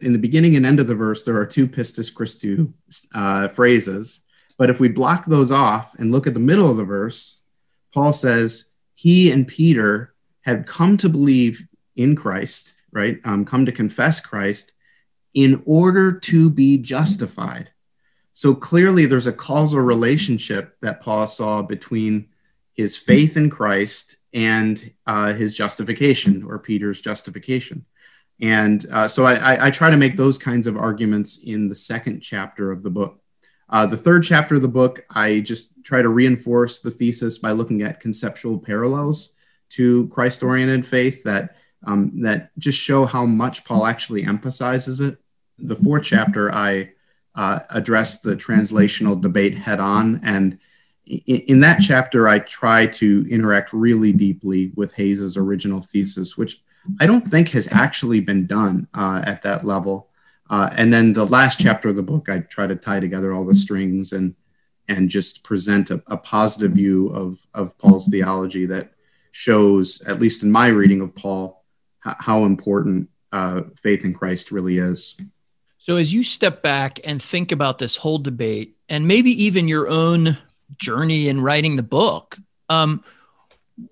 in 0.00 0.12
the 0.12 0.18
beginning 0.18 0.56
and 0.56 0.66
end 0.66 0.80
of 0.80 0.86
the 0.86 0.94
verse, 0.94 1.24
there 1.24 1.36
are 1.36 1.46
two 1.46 1.66
pistis 1.66 2.12
Christou 2.12 2.72
uh, 3.14 3.48
phrases. 3.48 4.24
But 4.58 4.70
if 4.70 4.80
we 4.80 4.88
block 4.88 5.26
those 5.26 5.52
off 5.52 5.94
and 5.98 6.10
look 6.10 6.26
at 6.26 6.34
the 6.34 6.40
middle 6.40 6.70
of 6.70 6.76
the 6.76 6.84
verse, 6.84 7.42
Paul 7.92 8.12
says, 8.12 8.70
He 8.94 9.30
and 9.30 9.46
Peter 9.46 10.14
had 10.42 10.66
come 10.66 10.96
to 10.98 11.08
believe 11.08 11.66
in 11.96 12.14
Christ, 12.14 12.74
right? 12.92 13.18
Um, 13.24 13.44
come 13.44 13.66
to 13.66 13.72
confess 13.72 14.20
Christ 14.20 14.72
in 15.34 15.62
order 15.66 16.12
to 16.12 16.50
be 16.50 16.78
justified. 16.78 17.70
So 18.32 18.54
clearly, 18.54 19.06
there's 19.06 19.26
a 19.26 19.32
causal 19.32 19.80
relationship 19.80 20.76
that 20.82 21.00
Paul 21.00 21.26
saw 21.26 21.62
between 21.62 22.28
his 22.76 22.98
faith 22.98 23.36
in 23.36 23.50
Christ 23.50 24.16
and 24.32 24.92
uh, 25.06 25.32
his 25.32 25.56
justification 25.56 26.44
or 26.44 26.58
Peter's 26.58 27.00
justification. 27.00 27.86
And 28.40 28.84
uh, 28.92 29.08
so 29.08 29.24
I, 29.24 29.68
I, 29.68 29.70
try 29.70 29.88
to 29.88 29.96
make 29.96 30.16
those 30.16 30.36
kinds 30.36 30.66
of 30.66 30.76
arguments 30.76 31.42
in 31.42 31.68
the 31.68 31.74
second 31.74 32.20
chapter 32.20 32.70
of 32.70 32.82
the 32.82 32.90
book. 32.90 33.18
Uh, 33.70 33.86
the 33.86 33.96
third 33.96 34.24
chapter 34.24 34.56
of 34.56 34.62
the 34.62 34.68
book, 34.68 35.06
I 35.08 35.40
just 35.40 35.72
try 35.82 36.02
to 36.02 36.10
reinforce 36.10 36.80
the 36.80 36.90
thesis 36.90 37.38
by 37.38 37.52
looking 37.52 37.80
at 37.80 38.00
conceptual 38.00 38.58
parallels 38.58 39.34
to 39.70 40.06
Christ 40.08 40.42
oriented 40.42 40.86
faith 40.86 41.24
that, 41.24 41.56
um, 41.86 42.20
that 42.20 42.50
just 42.58 42.78
show 42.78 43.06
how 43.06 43.24
much 43.24 43.64
Paul 43.64 43.86
actually 43.86 44.24
emphasizes 44.24 45.00
it. 45.00 45.16
The 45.58 45.76
fourth 45.76 46.04
chapter, 46.04 46.54
I 46.54 46.92
uh, 47.34 47.60
address 47.70 48.20
the 48.20 48.36
translational 48.36 49.20
debate 49.20 49.54
head 49.54 49.80
on. 49.80 50.20
And 50.22 50.58
in, 51.06 51.60
that 51.60 51.80
chapter, 51.80 52.28
I 52.28 52.40
try 52.40 52.86
to 52.86 53.26
interact 53.30 53.72
really 53.72 54.12
deeply 54.12 54.72
with 54.74 54.94
Hays's 54.94 55.36
original 55.36 55.80
thesis, 55.80 56.36
which 56.36 56.62
I 57.00 57.06
don't 57.06 57.26
think 57.26 57.50
has 57.50 57.68
actually 57.72 58.20
been 58.20 58.46
done 58.46 58.88
uh, 58.94 59.22
at 59.24 59.42
that 59.42 59.64
level. 59.64 60.08
Uh, 60.48 60.70
and 60.72 60.92
then 60.92 61.12
the 61.12 61.24
last 61.24 61.60
chapter 61.60 61.88
of 61.88 61.96
the 61.96 62.02
book, 62.02 62.28
I 62.28 62.40
try 62.40 62.66
to 62.66 62.76
tie 62.76 63.00
together 63.00 63.32
all 63.32 63.44
the 63.44 63.54
strings 63.54 64.12
and 64.12 64.34
and 64.88 65.08
just 65.08 65.42
present 65.42 65.90
a, 65.90 66.00
a 66.06 66.16
positive 66.16 66.72
view 66.72 67.08
of, 67.08 67.44
of 67.54 67.76
Paul's 67.76 68.08
theology 68.08 68.66
that 68.66 68.92
shows, 69.32 70.00
at 70.06 70.20
least 70.20 70.42
in 70.42 70.50
my 70.52 70.68
reading 70.68 71.00
of 71.00 71.12
Paul, 71.14 71.64
h- 72.06 72.14
how 72.20 72.44
important 72.44 73.08
uh, 73.32 73.62
faith 73.76 74.04
in 74.04 74.14
Christ 74.14 74.52
really 74.52 74.78
is. 74.78 75.20
So, 75.78 75.96
as 75.96 76.14
you 76.14 76.22
step 76.22 76.62
back 76.62 77.00
and 77.04 77.20
think 77.20 77.52
about 77.52 77.78
this 77.78 77.96
whole 77.96 78.18
debate, 78.18 78.76
and 78.88 79.06
maybe 79.06 79.30
even 79.44 79.68
your 79.68 79.88
own 79.88 80.38
journey 80.76 81.28
in 81.28 81.40
writing 81.40 81.76
the 81.76 81.82
book, 81.82 82.36
um, 82.68 83.02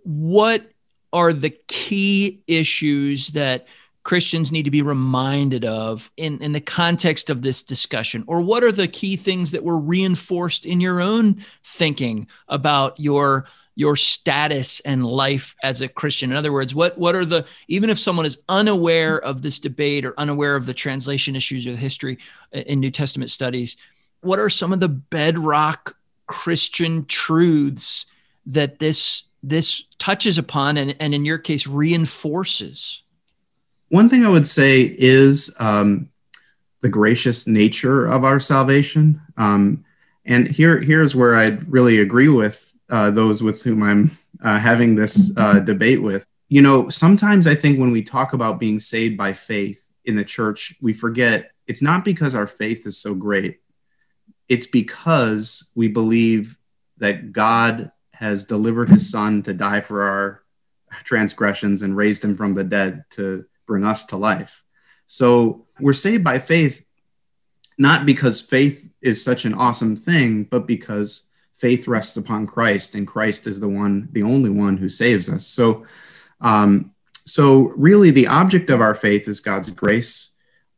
what 0.02 0.70
are 1.12 1.32
the 1.32 1.50
key 1.50 2.42
issues 2.46 3.28
that 3.28 3.66
Christians 4.02 4.52
need 4.52 4.64
to 4.64 4.70
be 4.70 4.82
reminded 4.82 5.64
of 5.64 6.10
in, 6.16 6.42
in 6.42 6.52
the 6.52 6.60
context 6.60 7.30
of 7.30 7.42
this 7.42 7.62
discussion? 7.62 8.24
Or 8.26 8.40
what 8.40 8.64
are 8.64 8.72
the 8.72 8.88
key 8.88 9.16
things 9.16 9.52
that 9.52 9.62
were 9.62 9.78
reinforced 9.78 10.66
in 10.66 10.80
your 10.80 11.00
own 11.00 11.44
thinking 11.62 12.26
about 12.48 12.98
your 12.98 13.46
your 13.76 13.96
status 13.96 14.80
and 14.80 15.04
life 15.04 15.56
as 15.62 15.80
a 15.80 15.88
Christian. 15.88 16.30
In 16.30 16.36
other 16.36 16.52
words, 16.52 16.74
what 16.74 16.96
what 16.96 17.14
are 17.16 17.24
the 17.24 17.44
even 17.68 17.90
if 17.90 17.98
someone 17.98 18.26
is 18.26 18.38
unaware 18.48 19.20
of 19.20 19.42
this 19.42 19.58
debate 19.58 20.04
or 20.04 20.14
unaware 20.18 20.54
of 20.56 20.66
the 20.66 20.74
translation 20.74 21.34
issues 21.34 21.66
or 21.66 21.72
the 21.72 21.76
history 21.76 22.18
uh, 22.54 22.60
in 22.60 22.80
New 22.80 22.90
Testament 22.90 23.30
studies, 23.30 23.76
what 24.20 24.38
are 24.38 24.50
some 24.50 24.72
of 24.72 24.80
the 24.80 24.88
bedrock 24.88 25.96
Christian 26.26 27.06
truths 27.06 28.06
that 28.46 28.78
this 28.78 29.24
this 29.42 29.84
touches 29.98 30.38
upon 30.38 30.76
and, 30.78 30.96
and 30.98 31.14
in 31.14 31.24
your 31.24 31.38
case 31.38 31.66
reinforces? 31.66 33.02
One 33.88 34.08
thing 34.08 34.24
I 34.24 34.30
would 34.30 34.46
say 34.46 34.82
is 34.82 35.54
um, 35.60 36.08
the 36.80 36.88
gracious 36.88 37.46
nature 37.46 38.06
of 38.06 38.24
our 38.24 38.38
salvation. 38.38 39.20
Um, 39.36 39.84
and 40.24 40.48
here, 40.48 40.80
here's 40.80 41.14
where 41.14 41.36
I 41.36 41.46
really 41.68 41.98
agree 41.98 42.28
with 42.28 42.74
uh, 42.90 43.10
those 43.10 43.42
with 43.42 43.62
whom 43.62 43.82
I'm 43.82 44.10
uh, 44.42 44.58
having 44.58 44.94
this 44.94 45.32
uh, 45.36 45.60
debate 45.60 46.02
with. 46.02 46.26
You 46.48 46.62
know, 46.62 46.88
sometimes 46.88 47.46
I 47.46 47.54
think 47.54 47.78
when 47.78 47.90
we 47.90 48.02
talk 48.02 48.32
about 48.32 48.60
being 48.60 48.80
saved 48.80 49.16
by 49.16 49.32
faith 49.32 49.92
in 50.04 50.16
the 50.16 50.24
church, 50.24 50.74
we 50.80 50.92
forget 50.92 51.52
it's 51.66 51.82
not 51.82 52.04
because 52.04 52.34
our 52.34 52.46
faith 52.46 52.86
is 52.86 52.98
so 52.98 53.14
great. 53.14 53.60
It's 54.48 54.66
because 54.66 55.70
we 55.74 55.88
believe 55.88 56.58
that 56.98 57.32
God 57.32 57.90
has 58.12 58.44
delivered 58.44 58.88
his 58.88 59.10
son 59.10 59.42
to 59.42 59.54
die 59.54 59.80
for 59.80 60.02
our 60.02 60.42
transgressions 61.02 61.82
and 61.82 61.96
raised 61.96 62.24
him 62.24 62.34
from 62.34 62.54
the 62.54 62.64
dead 62.64 63.04
to 63.10 63.44
bring 63.66 63.84
us 63.84 64.06
to 64.06 64.16
life. 64.16 64.64
So 65.06 65.66
we're 65.80 65.92
saved 65.92 66.24
by 66.24 66.38
faith, 66.38 66.84
not 67.78 68.06
because 68.06 68.40
faith 68.40 68.90
is 69.02 69.24
such 69.24 69.44
an 69.44 69.54
awesome 69.54 69.96
thing, 69.96 70.44
but 70.44 70.66
because 70.66 71.28
faith 71.54 71.88
rests 71.88 72.16
upon 72.16 72.46
Christ, 72.46 72.94
and 72.94 73.06
Christ 73.06 73.46
is 73.46 73.60
the 73.60 73.68
one, 73.68 74.08
the 74.12 74.22
only 74.22 74.50
one 74.50 74.76
who 74.76 74.88
saves 74.88 75.28
us. 75.28 75.46
So, 75.46 75.86
um, 76.40 76.92
so 77.24 77.72
really, 77.76 78.10
the 78.10 78.26
object 78.26 78.70
of 78.70 78.80
our 78.80 78.94
faith 78.94 79.28
is 79.28 79.40
God's 79.40 79.70
grace. 79.70 80.33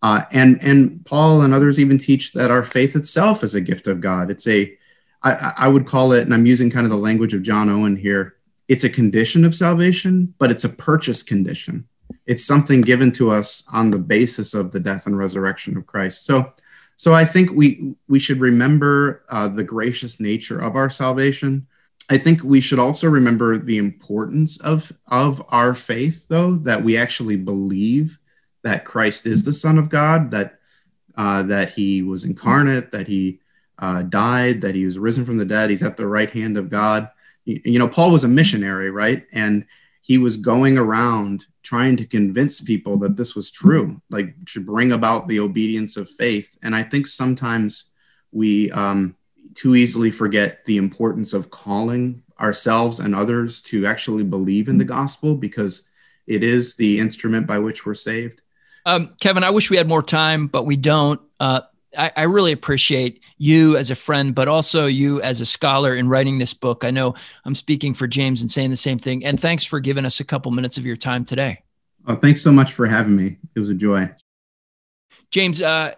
Uh, 0.07 0.25
and 0.31 0.63
and 0.63 1.05
Paul 1.05 1.43
and 1.43 1.53
others 1.53 1.81
even 1.81 1.99
teach 1.99 2.33
that 2.35 2.53
our 2.53 2.63
faith 2.63 2.95
itself 2.95 3.43
is 3.43 3.57
a 3.57 3.61
gift 3.61 3.89
of 3.89 4.01
God. 4.01 4.31
It's 4.31 4.47
a 4.47 4.73
I, 5.21 5.53
I 5.59 5.69
would 5.69 5.85
call 5.85 6.13
it, 6.13 6.23
and 6.23 6.33
I'm 6.33 6.47
using 6.47 6.71
kind 6.71 6.87
of 6.87 6.91
the 6.91 6.97
language 7.09 7.35
of 7.35 7.43
John 7.43 7.69
Owen 7.69 7.97
here. 7.97 8.37
It's 8.69 8.85
a 8.85 8.89
condition 8.89 9.45
of 9.45 9.53
salvation, 9.53 10.33
but 10.39 10.53
it's 10.53 10.63
a 10.63 10.69
purchase 10.69 11.25
condition. 11.25 11.89
It's 12.25 12.47
something 12.47 12.83
given 12.83 13.11
to 13.13 13.33
us 13.33 13.67
on 13.73 13.91
the 13.91 13.99
basis 13.99 14.55
of 14.55 14.71
the 14.71 14.79
death 14.79 15.09
and 15.09 15.19
resurrection 15.19 15.77
of 15.77 15.89
Christ. 15.89 16.25
So 16.25 16.53
so 16.95 17.13
I 17.13 17.25
think 17.25 17.51
we 17.51 17.97
we 18.07 18.21
should 18.21 18.39
remember 18.39 19.25
uh, 19.29 19.49
the 19.49 19.65
gracious 19.65 20.21
nature 20.21 20.61
of 20.61 20.77
our 20.77 20.89
salvation. 20.89 21.67
I 22.09 22.19
think 22.19 22.45
we 22.45 22.61
should 22.61 22.79
also 22.79 23.09
remember 23.09 23.59
the 23.59 23.79
importance 23.79 24.61
of 24.61 24.93
of 25.09 25.43
our 25.49 25.75
faith, 25.75 26.29
though, 26.29 26.55
that 26.59 26.85
we 26.85 26.97
actually 26.97 27.39
believe 27.39 28.21
that 28.67 28.85
Christ 28.85 29.27
is 29.27 29.45
the 29.45 29.53
Son 29.53 29.79
of 29.79 29.89
God, 29.89 30.33
that 30.33 30.59
uh, 31.17 31.45
that 31.45 31.71
He 31.71 32.03
was 32.03 32.25
incarnate, 32.25 32.91
that 32.91 33.07
He 33.07 33.41
uh, 33.79 34.03
died, 34.03 34.61
that 34.63 34.75
He 34.75 34.85
was 34.85 34.99
risen 34.99 35.25
from 35.25 35.37
the 35.37 35.45
dead, 35.45 35.71
He's 35.71 35.85
at 35.85 35.97
the 35.97 36.07
right 36.07 36.31
hand 36.31 36.59
of 36.59 36.69
God. 36.69 37.09
You, 37.45 37.61
you 37.65 37.79
know, 37.79 37.89
Paul 37.89 38.11
was 38.11 38.25
a 38.25 38.29
missionary, 38.29 38.91
right? 38.91 39.25
And 39.33 39.67
he 40.03 40.19
was 40.19 40.37
going 40.37 40.79
around 40.79 41.47
trying 41.65 41.97
to 41.97 42.07
convince 42.07 42.61
people 42.61 42.97
that 42.99 43.17
this 43.17 43.35
was 43.35 43.51
true, 43.51 44.01
like 44.09 44.37
to 44.47 44.61
bring 44.61 44.93
about 44.93 45.27
the 45.27 45.41
obedience 45.41 45.97
of 45.97 46.09
faith. 46.09 46.57
And 46.63 46.77
I 46.77 46.85
think 46.85 47.09
sometimes 47.09 47.91
we 48.31 48.71
um, 48.71 49.17
too 49.55 49.75
easily 49.75 50.13
forget 50.13 50.65
the 50.65 50.77
importance 50.77 51.33
of 51.35 51.51
calling 51.51 52.23
ourselves 52.39 53.01
and 53.01 53.17
others 53.17 53.61
to 53.63 53.87
actually 53.87 54.23
believe 54.23 54.69
in 54.69 54.79
the 54.79 54.85
gospel 54.85 55.35
because 55.35 55.89
it 56.27 56.45
is 56.45 56.77
the 56.77 57.01
instrument 57.01 57.47
by 57.47 57.59
which 57.59 57.85
we're 57.85 57.95
saved. 57.95 58.43
Um, 58.87 59.15
Kevin, 59.21 59.43
I 59.43 59.51
wish 59.51 59.69
we 59.69 59.77
had 59.77 59.89
more 59.89 60.03
time, 60.03 60.47
but 60.47 60.63
we 60.63 60.77
don't. 60.77 61.21
Uh, 61.41 61.63
I, 61.99 62.13
I, 62.17 62.23
really 62.23 62.53
appreciate 62.53 63.23
you 63.37 63.77
as 63.77 63.91
a 63.91 63.97
friend, 63.97 64.35
but 64.35 64.49
also 64.49 64.87
you 64.87 65.21
as 65.23 65.41
a 65.41 65.47
scholar 65.47 65.95
in 65.95 66.09
writing 66.09 66.39
this 66.39 66.55
book. 66.55 66.85
I 66.85 66.91
know 66.93 67.15
I'm 67.45 67.55
speaking 67.55 67.95
for 67.95 68.07
James 68.07 68.43
and 68.43 68.51
saying 68.51 68.71
the 68.71 68.77
same 68.77 68.99
thing. 68.99 69.25
And 69.25 69.41
thanks 69.41 69.65
for 69.65 69.81
giving 69.81 70.05
us 70.05 70.21
a 70.21 70.25
couple 70.25 70.53
minutes 70.53 70.79
of 70.79 70.87
your 70.87 70.97
time 70.97 71.25
today. 71.25 71.63
Oh, 72.07 72.15
thanks 72.15 72.43
so 72.43 72.53
much 72.53 72.73
for 72.73 72.87
having 72.87 73.17
me. 73.17 73.39
It 73.55 73.61
was 73.61 73.71
a 73.71 73.75
joy. 73.75 74.09
James, 75.31 75.61
uh, 75.61 75.95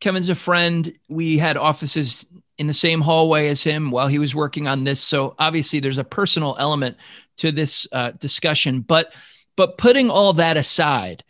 Kevin's 0.00 0.28
a 0.28 0.34
friend. 0.34 0.92
We 1.08 1.38
had 1.38 1.56
offices 1.56 2.26
in 2.58 2.66
the 2.66 2.74
same 2.74 3.00
hallway 3.00 3.48
as 3.48 3.62
him 3.62 3.90
while 3.90 4.08
he 4.08 4.18
was 4.18 4.34
working 4.34 4.68
on 4.68 4.84
this. 4.84 5.00
So 5.00 5.34
obviously, 5.38 5.80
there's 5.80 5.98
a 5.98 6.04
personal 6.04 6.56
element 6.58 6.98
to 7.38 7.50
this 7.50 7.88
uh, 7.92 8.10
discussion. 8.12 8.80
But 8.80 9.12
but 9.56 9.78
putting 9.78 10.10
all 10.10 10.34
that 10.34 10.58
aside, 10.58 11.24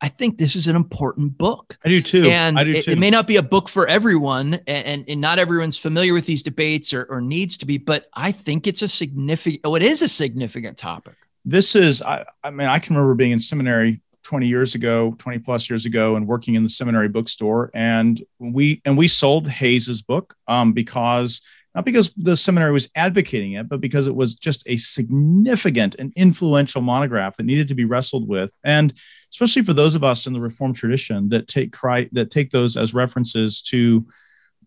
I 0.00 0.08
think 0.08 0.38
this 0.38 0.56
is 0.56 0.66
an 0.66 0.76
important 0.76 1.36
book. 1.36 1.78
I 1.84 1.88
do 1.88 2.00
too. 2.00 2.28
And 2.30 2.56
do 2.56 2.70
it, 2.70 2.84
too. 2.84 2.92
it 2.92 2.98
may 2.98 3.10
not 3.10 3.26
be 3.26 3.36
a 3.36 3.42
book 3.42 3.68
for 3.68 3.86
everyone, 3.86 4.60
and, 4.66 5.04
and 5.06 5.20
not 5.20 5.38
everyone's 5.38 5.76
familiar 5.76 6.14
with 6.14 6.26
these 6.26 6.42
debates 6.42 6.94
or, 6.94 7.04
or 7.04 7.20
needs 7.20 7.58
to 7.58 7.66
be, 7.66 7.76
but 7.76 8.08
I 8.14 8.32
think 8.32 8.66
it's 8.66 8.82
a 8.82 8.88
significant, 8.88 9.60
oh, 9.64 9.74
it 9.74 9.82
is 9.82 10.00
a 10.00 10.08
significant 10.08 10.78
topic. 10.78 11.16
This 11.44 11.74
is, 11.74 12.00
I, 12.02 12.24
I 12.42 12.50
mean, 12.50 12.68
I 12.68 12.78
can 12.78 12.96
remember 12.96 13.14
being 13.14 13.32
in 13.32 13.40
seminary 13.40 14.00
20 14.22 14.46
years 14.46 14.74
ago, 14.74 15.14
20 15.18 15.38
plus 15.40 15.68
years 15.68 15.86
ago, 15.86 16.16
and 16.16 16.26
working 16.26 16.54
in 16.54 16.62
the 16.62 16.68
seminary 16.68 17.08
bookstore. 17.08 17.70
And 17.74 18.22
we, 18.38 18.80
and 18.84 18.96
we 18.96 19.08
sold 19.08 19.48
Hays's 19.48 20.02
book 20.02 20.34
um, 20.48 20.72
because 20.72 21.42
not 21.74 21.84
because 21.84 22.12
the 22.14 22.36
seminary 22.36 22.72
was 22.72 22.90
advocating 22.96 23.52
it, 23.52 23.68
but 23.68 23.80
because 23.80 24.06
it 24.06 24.14
was 24.14 24.34
just 24.34 24.64
a 24.66 24.76
significant 24.76 25.94
and 25.98 26.12
influential 26.16 26.82
monograph 26.82 27.36
that 27.36 27.44
needed 27.44 27.68
to 27.68 27.74
be 27.74 27.84
wrestled 27.84 28.26
with. 28.26 28.56
And 28.64 28.92
especially 29.30 29.62
for 29.62 29.72
those 29.72 29.94
of 29.94 30.04
us 30.04 30.26
in 30.26 30.32
the 30.32 30.40
Reformed 30.40 30.76
tradition 30.76 31.28
that 31.30 31.48
take 31.48 31.72
Christ, 31.72 32.10
that 32.12 32.30
take 32.30 32.50
those 32.50 32.76
as 32.76 32.94
references 32.94 33.62
to 33.62 34.06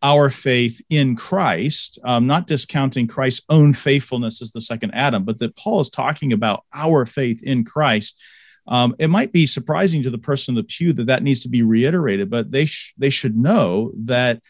our 0.01 0.29
faith 0.29 0.81
in 0.89 1.15
Christ, 1.15 1.97
um, 2.03 2.27
not 2.27 2.45
discounting 2.45 3.07
Christ's 3.07 3.45
own 3.49 3.73
faithfulness 3.73 4.41
as 4.41 4.51
the 4.51 4.59
second 4.61 4.91
Adam, 4.93 5.23
but 5.23 5.39
that 5.39 5.55
Paul 5.55 5.79
is 5.79 5.89
talking 5.89 6.33
about 6.33 6.65
our 6.73 7.05
faith 7.05 7.41
in 7.41 7.63
Christ. 7.63 8.21
Um, 8.67 8.95
it 8.99 9.09
might 9.09 9.31
be 9.31 9.45
surprising 9.45 10.01
to 10.03 10.09
the 10.09 10.17
person 10.17 10.53
in 10.53 10.55
the 10.57 10.63
pew 10.63 10.93
that 10.93 11.07
that 11.07 11.23
needs 11.23 11.41
to 11.41 11.49
be 11.49 11.63
reiterated, 11.63 12.29
but 12.29 12.51
they 12.51 12.65
sh- 12.65 12.93
they 12.97 13.09
should 13.09 13.35
know 13.35 13.91
that 14.05 14.41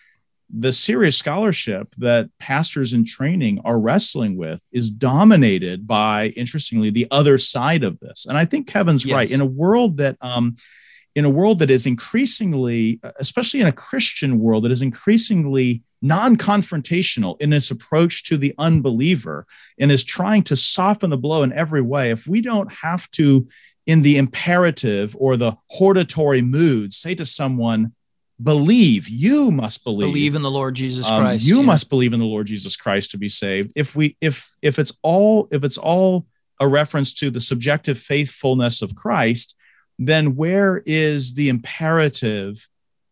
the 0.55 0.71
serious 0.71 1.17
scholarship 1.17 1.95
that 1.97 2.29
pastors 2.37 2.93
in 2.93 3.03
training 3.03 3.59
are 3.65 3.79
wrestling 3.79 4.37
with 4.37 4.65
is 4.71 4.91
dominated 4.91 5.87
by, 5.87 6.27
interestingly, 6.35 6.91
the 6.91 7.07
other 7.09 7.39
side 7.39 7.83
of 7.83 7.99
this. 7.99 8.27
And 8.27 8.37
I 8.37 8.45
think 8.45 8.67
Kevin's 8.67 9.03
yes. 9.03 9.15
right. 9.15 9.31
In 9.31 9.41
a 9.41 9.45
world 9.45 9.97
that, 9.97 10.15
um, 10.21 10.55
in 11.15 11.25
a 11.25 11.29
world 11.29 11.59
that 11.59 11.71
is 11.71 11.87
increasingly, 11.87 12.99
especially 13.19 13.61
in 13.61 13.67
a 13.67 13.71
Christian 13.71 14.39
world 14.39 14.63
that 14.63 14.71
is 14.71 14.81
increasingly 14.83 15.81
non-confrontational 16.03 17.41
in 17.41 17.51
its 17.51 17.71
approach 17.71 18.23
to 18.25 18.37
the 18.37 18.53
unbeliever 18.59 19.47
and 19.79 19.91
is 19.91 20.03
trying 20.03 20.43
to 20.43 20.55
soften 20.55 21.09
the 21.09 21.17
blow 21.17 21.41
in 21.43 21.53
every 21.53 21.81
way, 21.81 22.11
if 22.11 22.27
we 22.27 22.41
don't 22.41 22.71
have 22.71 23.09
to, 23.11 23.47
in 23.87 24.01
the 24.03 24.17
imperative 24.17 25.15
or 25.17 25.35
the 25.35 25.55
hortatory 25.69 26.41
mood, 26.41 26.93
say 26.93 27.15
to 27.15 27.25
someone, 27.25 27.93
believe 28.41 29.07
you 29.07 29.51
must 29.51 29.83
believe 29.83 30.07
believe 30.11 30.35
in 30.35 30.41
the 30.41 30.51
lord 30.51 30.73
jesus 30.73 31.09
um, 31.09 31.21
christ 31.21 31.45
you 31.45 31.59
yeah. 31.59 31.65
must 31.65 31.89
believe 31.89 32.13
in 32.13 32.19
the 32.19 32.25
lord 32.25 32.47
jesus 32.47 32.75
christ 32.75 33.11
to 33.11 33.17
be 33.17 33.29
saved 33.29 33.71
if 33.75 33.95
we 33.95 34.17
if 34.21 34.55
if 34.61 34.79
it's 34.79 34.91
all 35.03 35.47
if 35.51 35.63
it's 35.63 35.77
all 35.77 36.25
a 36.59 36.67
reference 36.67 37.13
to 37.13 37.29
the 37.29 37.39
subjective 37.39 37.99
faithfulness 37.99 38.81
of 38.81 38.95
christ 38.95 39.55
then 39.99 40.35
where 40.35 40.81
is 40.85 41.35
the 41.35 41.49
imperative 41.49 42.67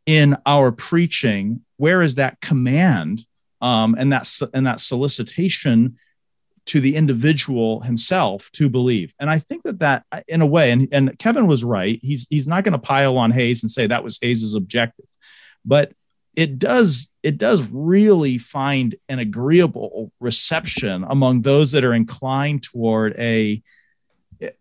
in 0.06 0.36
our 0.46 0.72
preaching 0.72 1.62
where 1.78 2.02
is 2.02 2.16
that 2.16 2.42
command 2.42 3.26
um, 3.62 3.96
and 3.98 4.12
that 4.12 4.28
and 4.54 4.66
that 4.66 4.82
solicitation 4.82 5.98
to 6.68 6.80
the 6.80 6.96
individual 6.96 7.82
himself 7.82 8.50
to 8.54 8.70
believe. 8.70 9.14
And 9.20 9.30
I 9.30 9.40
think 9.40 9.64
that 9.64 9.80
that 9.80 10.06
in 10.28 10.42
a 10.42 10.46
way, 10.46 10.72
and, 10.72 10.88
and 10.92 11.18
Kevin 11.18 11.48
was 11.48 11.64
right. 11.64 12.00
He's 12.02 12.28
he's 12.30 12.48
not 12.48 12.64
going 12.64 12.74
to 12.74 12.80
pile 12.80 13.18
on 13.18 13.32
Hays 13.32 13.64
and 13.64 13.72
say 13.72 13.88
that 13.88 14.04
was 14.04 14.20
Hays's 14.22 14.56
objective, 14.56 15.08
but 15.66 15.94
it 16.36 16.60
does 16.60 17.10
it 17.24 17.38
does 17.38 17.62
really 17.72 18.38
find 18.38 18.96
an 19.10 19.20
agreeable 19.20 20.12
reception 20.20 21.06
among 21.08 21.42
those 21.42 21.72
that 21.74 21.84
are 21.84 21.94
inclined 21.94 22.64
toward 22.64 23.16
a 23.18 23.62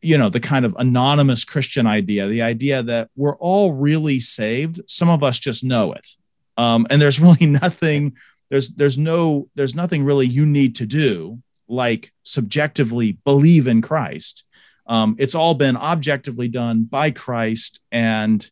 you 0.03 0.19
know 0.19 0.29
the 0.29 0.41
kind 0.41 0.65
of 0.65 0.75
anonymous 0.79 1.45
christian 1.45 1.87
idea 1.87 2.27
the 2.27 2.43
idea 2.43 2.83
that 2.83 3.09
we're 3.17 3.37
all 3.37 3.73
really 3.73 4.21
saved 4.21 4.81
some 4.87 5.09
of 5.09 5.23
us 5.23 5.39
just 5.39 5.65
know 5.65 5.93
it 5.93 6.09
um, 6.57 6.87
and 6.91 7.01
there's 7.01 7.21
really 7.21 7.47
nothing 7.63 8.17
there's 8.51 8.71
there's 8.71 8.99
no 8.99 9.49
there's 9.55 9.75
nothing 9.75 10.05
really 10.05 10.27
you 10.27 10.45
need 10.45 10.75
to 10.77 10.87
do 10.87 11.41
like 11.71 12.13
subjectively 12.23 13.13
believe 13.25 13.67
in 13.67 13.81
christ 13.81 14.45
um, 14.87 15.15
it's 15.19 15.35
all 15.35 15.55
been 15.55 15.77
objectively 15.77 16.49
done 16.49 16.85
by 16.85 17.11
christ 17.11 17.81
and 17.93 18.51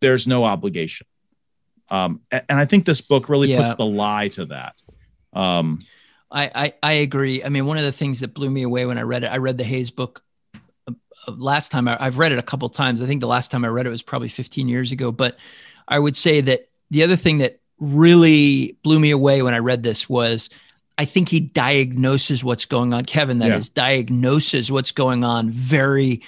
there's 0.00 0.26
no 0.26 0.44
obligation 0.44 1.06
um, 1.90 2.20
and, 2.30 2.44
i 2.48 2.64
think 2.64 2.84
this 2.84 3.00
book 3.00 3.28
really 3.28 3.50
yeah. 3.50 3.58
puts 3.58 3.74
the 3.74 3.86
lie 3.86 4.28
to 4.28 4.46
that 4.46 4.80
um, 5.34 5.80
I, 6.32 6.50
I, 6.54 6.74
I 6.82 6.92
agree. 6.94 7.44
I 7.44 7.50
mean, 7.50 7.66
one 7.66 7.76
of 7.76 7.84
the 7.84 7.92
things 7.92 8.20
that 8.20 8.34
blew 8.34 8.50
me 8.50 8.62
away 8.62 8.86
when 8.86 8.98
I 8.98 9.02
read 9.02 9.22
it, 9.22 9.28
I 9.28 9.36
read 9.36 9.58
the 9.58 9.64
Hays 9.64 9.90
book 9.90 10.22
uh, 10.88 10.92
last 11.28 11.70
time. 11.70 11.86
I, 11.86 11.96
I've 12.00 12.18
read 12.18 12.32
it 12.32 12.38
a 12.38 12.42
couple 12.42 12.68
times. 12.70 13.02
I 13.02 13.06
think 13.06 13.20
the 13.20 13.26
last 13.26 13.50
time 13.50 13.64
I 13.64 13.68
read 13.68 13.86
it 13.86 13.90
was 13.90 14.02
probably 14.02 14.28
15 14.28 14.66
years 14.68 14.92
ago. 14.92 15.12
But 15.12 15.36
I 15.86 15.98
would 15.98 16.16
say 16.16 16.40
that 16.40 16.68
the 16.90 17.02
other 17.02 17.16
thing 17.16 17.38
that 17.38 17.60
really 17.78 18.78
blew 18.82 18.98
me 18.98 19.10
away 19.10 19.42
when 19.42 19.54
I 19.54 19.58
read 19.58 19.82
this 19.82 20.08
was 20.08 20.48
I 20.98 21.04
think 21.04 21.28
he 21.28 21.40
diagnoses 21.40 22.44
what's 22.44 22.66
going 22.66 22.92
on. 22.92 23.04
Kevin, 23.04 23.38
that 23.38 23.48
yeah. 23.48 23.56
is, 23.56 23.68
diagnoses 23.68 24.70
what's 24.70 24.92
going 24.92 25.24
on 25.24 25.50
very 25.50 26.22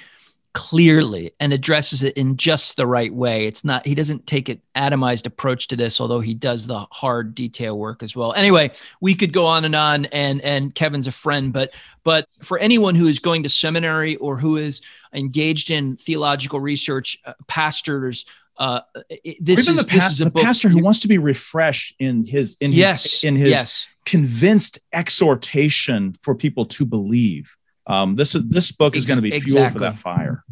clearly 0.55 1.33
and 1.41 1.53
addresses 1.53 2.05
it 2.05 2.17
in 2.17 2.37
just 2.37 2.77
the 2.77 2.87
right 2.87 3.13
way. 3.13 3.47
It's 3.47 3.65
not, 3.65 3.85
he 3.85 3.95
doesn't 3.95 4.27
take 4.27 4.49
an 4.49 4.63
atomized 4.77 5.27
approach 5.27 5.67
to 5.69 5.77
this, 5.77 6.01
although 6.01 6.21
he 6.21 6.33
does 6.33 6.69
the 6.69 6.87
hard 6.93 7.35
detail 7.35 7.77
work 7.77 8.05
as 8.05 8.15
well. 8.15 8.33
Anyway, 8.35 8.71
we 9.01 9.15
could 9.15 9.33
go 9.33 9.47
on 9.47 9.65
and 9.65 9.75
on 9.75 10.05
and, 10.07 10.41
and 10.43 10.73
Kevin's 10.73 11.09
a 11.09 11.13
friend, 11.13 11.53
but, 11.53 11.73
but 12.05 12.29
for 12.41 12.57
anyone 12.59 12.95
who 12.95 13.09
is 13.09 13.19
going 13.19 13.43
to 13.43 13.49
seminary 13.49 14.15
or 14.17 14.39
who 14.39 14.57
is 14.57 14.81
engaged 15.13 15.71
in 15.71 15.97
theological 15.97 16.61
research, 16.61 17.19
uh, 17.27 17.33
pastors, 17.49 18.25
uh, 18.57 18.81
this 19.41 19.69
even 19.69 19.79
is, 19.79 19.87
the, 19.87 19.99
pa- 19.99 20.25
the 20.25 20.31
pastor 20.31 20.69
who 20.69 20.83
wants 20.83 21.01
to 21.01 21.09
be 21.09 21.19
refreshed 21.19 21.95
in 21.99 22.25
his 22.25 22.57
in 22.61 22.73
yes, 22.73 23.03
his 23.03 23.25
in 23.25 23.37
his 23.37 23.51
yes. 23.51 23.87
convinced 24.05 24.81
exhortation 24.93 26.15
for 26.21 26.35
people 26.35 26.67
to 26.67 26.85
believe. 26.85 27.57
Um, 27.87 28.17
this 28.17 28.35
is 28.35 28.45
this 28.45 28.71
book 28.71 28.97
is 28.97 29.07
going 29.07 29.19
to 29.19 29.23
be 29.23 29.35
exactly. 29.35 29.53
fuel 29.53 29.71
for 29.71 29.79
that 29.81 29.99
fire. 29.99 30.45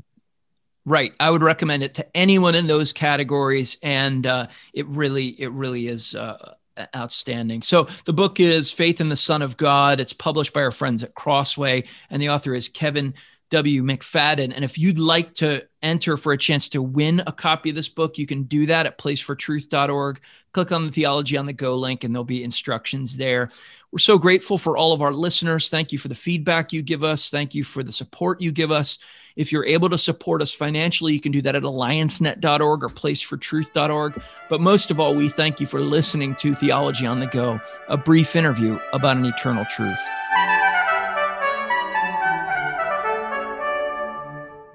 Right, 0.85 1.13
I 1.21 1.31
would 1.31 1.43
recommend 1.43 1.85
it 1.85 1.95
to 1.95 2.17
anyone 2.17 2.57
in 2.57 2.67
those 2.67 2.93
categories, 2.93 3.79
and 3.83 4.27
uh, 4.27 4.49
it 4.75 4.87
really 4.89 5.29
it 5.29 5.53
really 5.53 5.87
is. 5.87 6.15
Uh, 6.15 6.55
outstanding. 6.97 7.61
So 7.61 7.87
the 8.07 8.15
book 8.15 8.41
is 8.41 8.73
Faith 8.73 9.03
in 9.03 9.11
the 9.11 9.17
Son 9.17 9.43
of 9.43 9.59
God. 9.59 10.01
It's 10.01 10.15
published 10.15 10.55
by 10.55 10.63
our 10.63 10.71
friends 10.71 11.05
at 11.05 11.15
Crossway, 11.15 11.85
and 12.09 12.21
the 12.21 12.31
author 12.31 12.55
is 12.55 12.71
Kevin 12.71 13.13
W. 13.53 13.83
McFadden. 13.83 14.51
And 14.55 14.65
if 14.65 14.79
you'd 14.79 14.99
like 14.99 15.35
to 15.35 15.67
enter 15.83 16.17
for 16.17 16.33
a 16.33 16.39
chance 16.39 16.71
to 16.71 16.81
win 16.81 17.23
a 17.27 17.33
copy 17.33 17.69
of 17.69 17.77
this 17.77 17.91
book, 17.91 18.17
you 18.17 18.27
can 18.27 18.45
do 18.45 18.65
that 18.67 18.87
at 18.87 18.97
placefortruth.org. 18.97 20.21
Click 20.53 20.73
on 20.73 20.87
the 20.87 20.93
Theology 20.93 21.37
on 21.37 21.45
the 21.45 21.53
Go 21.53 21.77
link, 21.77 22.03
and 22.03 22.15
there'll 22.15 22.25
be 22.25 22.43
instructions 22.43 23.19
there. 23.19 23.51
We're 23.91 23.99
so 23.99 24.17
grateful 24.17 24.57
for 24.57 24.79
all 24.79 24.95
of 24.95 25.03
our 25.03 25.13
listeners. 25.13 25.69
Thank 25.69 25.93
you 25.93 25.99
for 25.99 26.09
the 26.09 26.15
feedback 26.15 26.73
you 26.73 26.81
give 26.81 27.05
us. 27.05 27.29
Thank 27.29 27.55
you 27.55 27.63
for 27.63 27.83
the 27.83 27.93
support 27.93 28.41
you 28.41 28.53
give 28.53 28.71
us. 28.71 28.99
If 29.37 29.53
you're 29.53 29.67
able 29.67 29.91
to 29.91 29.99
support 29.99 30.41
us 30.41 30.55
financially, 30.55 31.13
you 31.13 31.21
can 31.21 31.33
do 31.33 31.43
that 31.43 31.55
at 31.55 31.63
alliancenet.org 31.63 32.85
or 32.85 32.89
placefortruth.org. 32.89 34.23
But 34.49 34.63
most 34.63 34.91
of 34.91 34.99
all, 34.99 35.15
we 35.15 35.29
thank 35.29 35.61
you 35.61 35.67
for 35.67 35.81
listening 35.81 36.35
to 36.37 36.55
Theology 36.55 37.07
on 37.07 37.21
the 37.21 37.27
Go, 37.27 37.61
a 37.89 37.99
brief 37.99 38.35
interview 38.35 38.79
about 38.95 39.19
an 39.19 39.27
eternal 39.27 39.67
truth. 39.67 39.99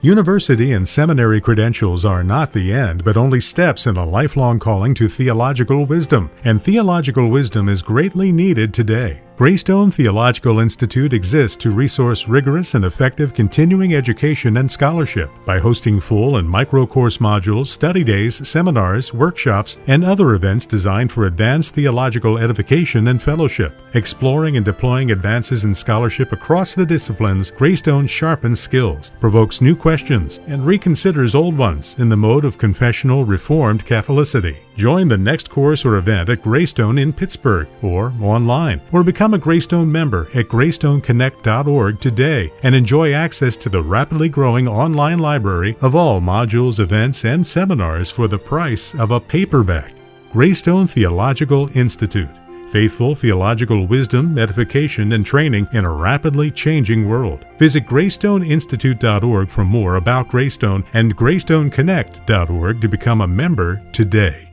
University 0.08 0.72
and 0.72 0.88
seminary 0.88 1.42
credentials 1.42 2.06
are 2.06 2.24
not 2.24 2.54
the 2.54 2.72
end, 2.72 3.04
but 3.04 3.18
only 3.18 3.42
steps 3.42 3.86
in 3.86 3.98
a 3.98 4.06
lifelong 4.06 4.58
calling 4.58 4.94
to 4.94 5.10
theological 5.10 5.86
wisdom, 5.86 6.32
and 6.46 6.62
theological 6.62 7.30
wisdom 7.30 7.68
is 7.68 7.82
greatly 7.82 8.32
needed 8.32 8.74
today. 8.74 9.20
Greystone 9.38 9.92
Theological 9.92 10.58
Institute 10.62 11.14
exists 11.14 11.58
to 11.58 11.70
resource 11.70 12.28
rigorous 12.28 12.74
and 12.74 12.84
effective 12.84 13.36
continuing 13.36 13.94
education 13.94 14.58
and 14.58 14.72
scholarship 14.72 15.30
by 15.46 15.60
hosting 15.60 16.00
full 16.00 16.38
and 16.38 16.50
micro 16.50 16.88
course 16.88 17.20
modules, 17.20 17.68
study 17.68 18.04
days, 18.04 18.50
seminars, 18.50 19.14
workshops, 19.14 19.78
and 19.86 20.04
other 20.04 20.34
events 20.34 20.66
designed 20.66 21.12
for 21.12 21.28
advanced 21.28 21.76
theological 21.76 22.40
edification 22.40 23.10
and 23.10 23.22
fellowship. 23.22 23.80
Exploring 23.94 24.58
and 24.58 24.66
deploying 24.66 25.12
advances 25.12 25.66
in 25.66 25.76
scholarship 25.76 26.32
across 26.32 26.74
the 26.74 26.84
disciplines, 26.84 27.52
Greystone 27.52 28.08
sharpens 28.08 28.60
skills, 28.60 29.12
provokes 29.20 29.62
new 29.62 29.76
questions, 29.76 30.40
and 30.48 30.64
reconsiders 30.64 31.36
old 31.36 31.56
ones 31.56 31.96
in 32.00 32.10
the 32.10 32.18
mode 32.18 32.44
of 32.44 32.58
confessional 32.58 33.24
Reformed 33.24 33.86
Catholicity. 33.86 34.58
Join 34.76 35.08
the 35.08 35.18
next 35.18 35.50
course 35.50 35.86
or 35.86 35.98
event 35.98 36.30
at 36.30 36.42
Greystone 36.42 36.98
in 36.98 37.14
Pittsburgh 37.14 37.68
or 37.84 38.14
online, 38.22 38.82
or 38.92 39.04
become 39.28 39.42
a 39.42 39.44
Greystone 39.44 39.92
member 39.92 40.30
at 40.34 40.48
greystoneconnect.org 40.48 42.00
today 42.00 42.50
and 42.64 42.74
enjoy 42.74 43.12
access 43.12 43.58
to 43.58 43.68
the 43.68 43.84
rapidly 43.84 44.30
growing 44.30 44.70
online 44.70 45.20
library 45.20 45.76
of 45.82 45.96
all 45.96 46.22
modules, 46.22 46.80
events, 46.80 47.26
and 47.26 47.46
seminars 47.46 48.10
for 48.10 48.30
the 48.30 48.38
price 48.38 48.96
of 48.96 49.12
a 49.12 49.20
paperback. 49.20 49.92
Greystone 50.32 50.88
Theological 50.88 51.70
Institute. 51.76 52.30
Faithful 52.70 53.16
theological 53.16 53.86
wisdom, 53.86 54.38
edification, 54.38 55.12
and 55.12 55.26
training 55.26 55.68
in 55.74 55.84
a 55.84 55.92
rapidly 55.92 56.50
changing 56.50 57.10
world. 57.10 57.44
Visit 57.58 57.86
GreystoneInstitute.org 57.86 59.50
for 59.50 59.66
more 59.66 59.98
about 59.98 60.30
Greystone 60.30 60.86
and 60.94 61.18
GreystoneConnect.org 61.18 62.80
to 62.80 62.88
become 62.88 63.20
a 63.20 63.28
member 63.28 63.82
today. 63.92 64.47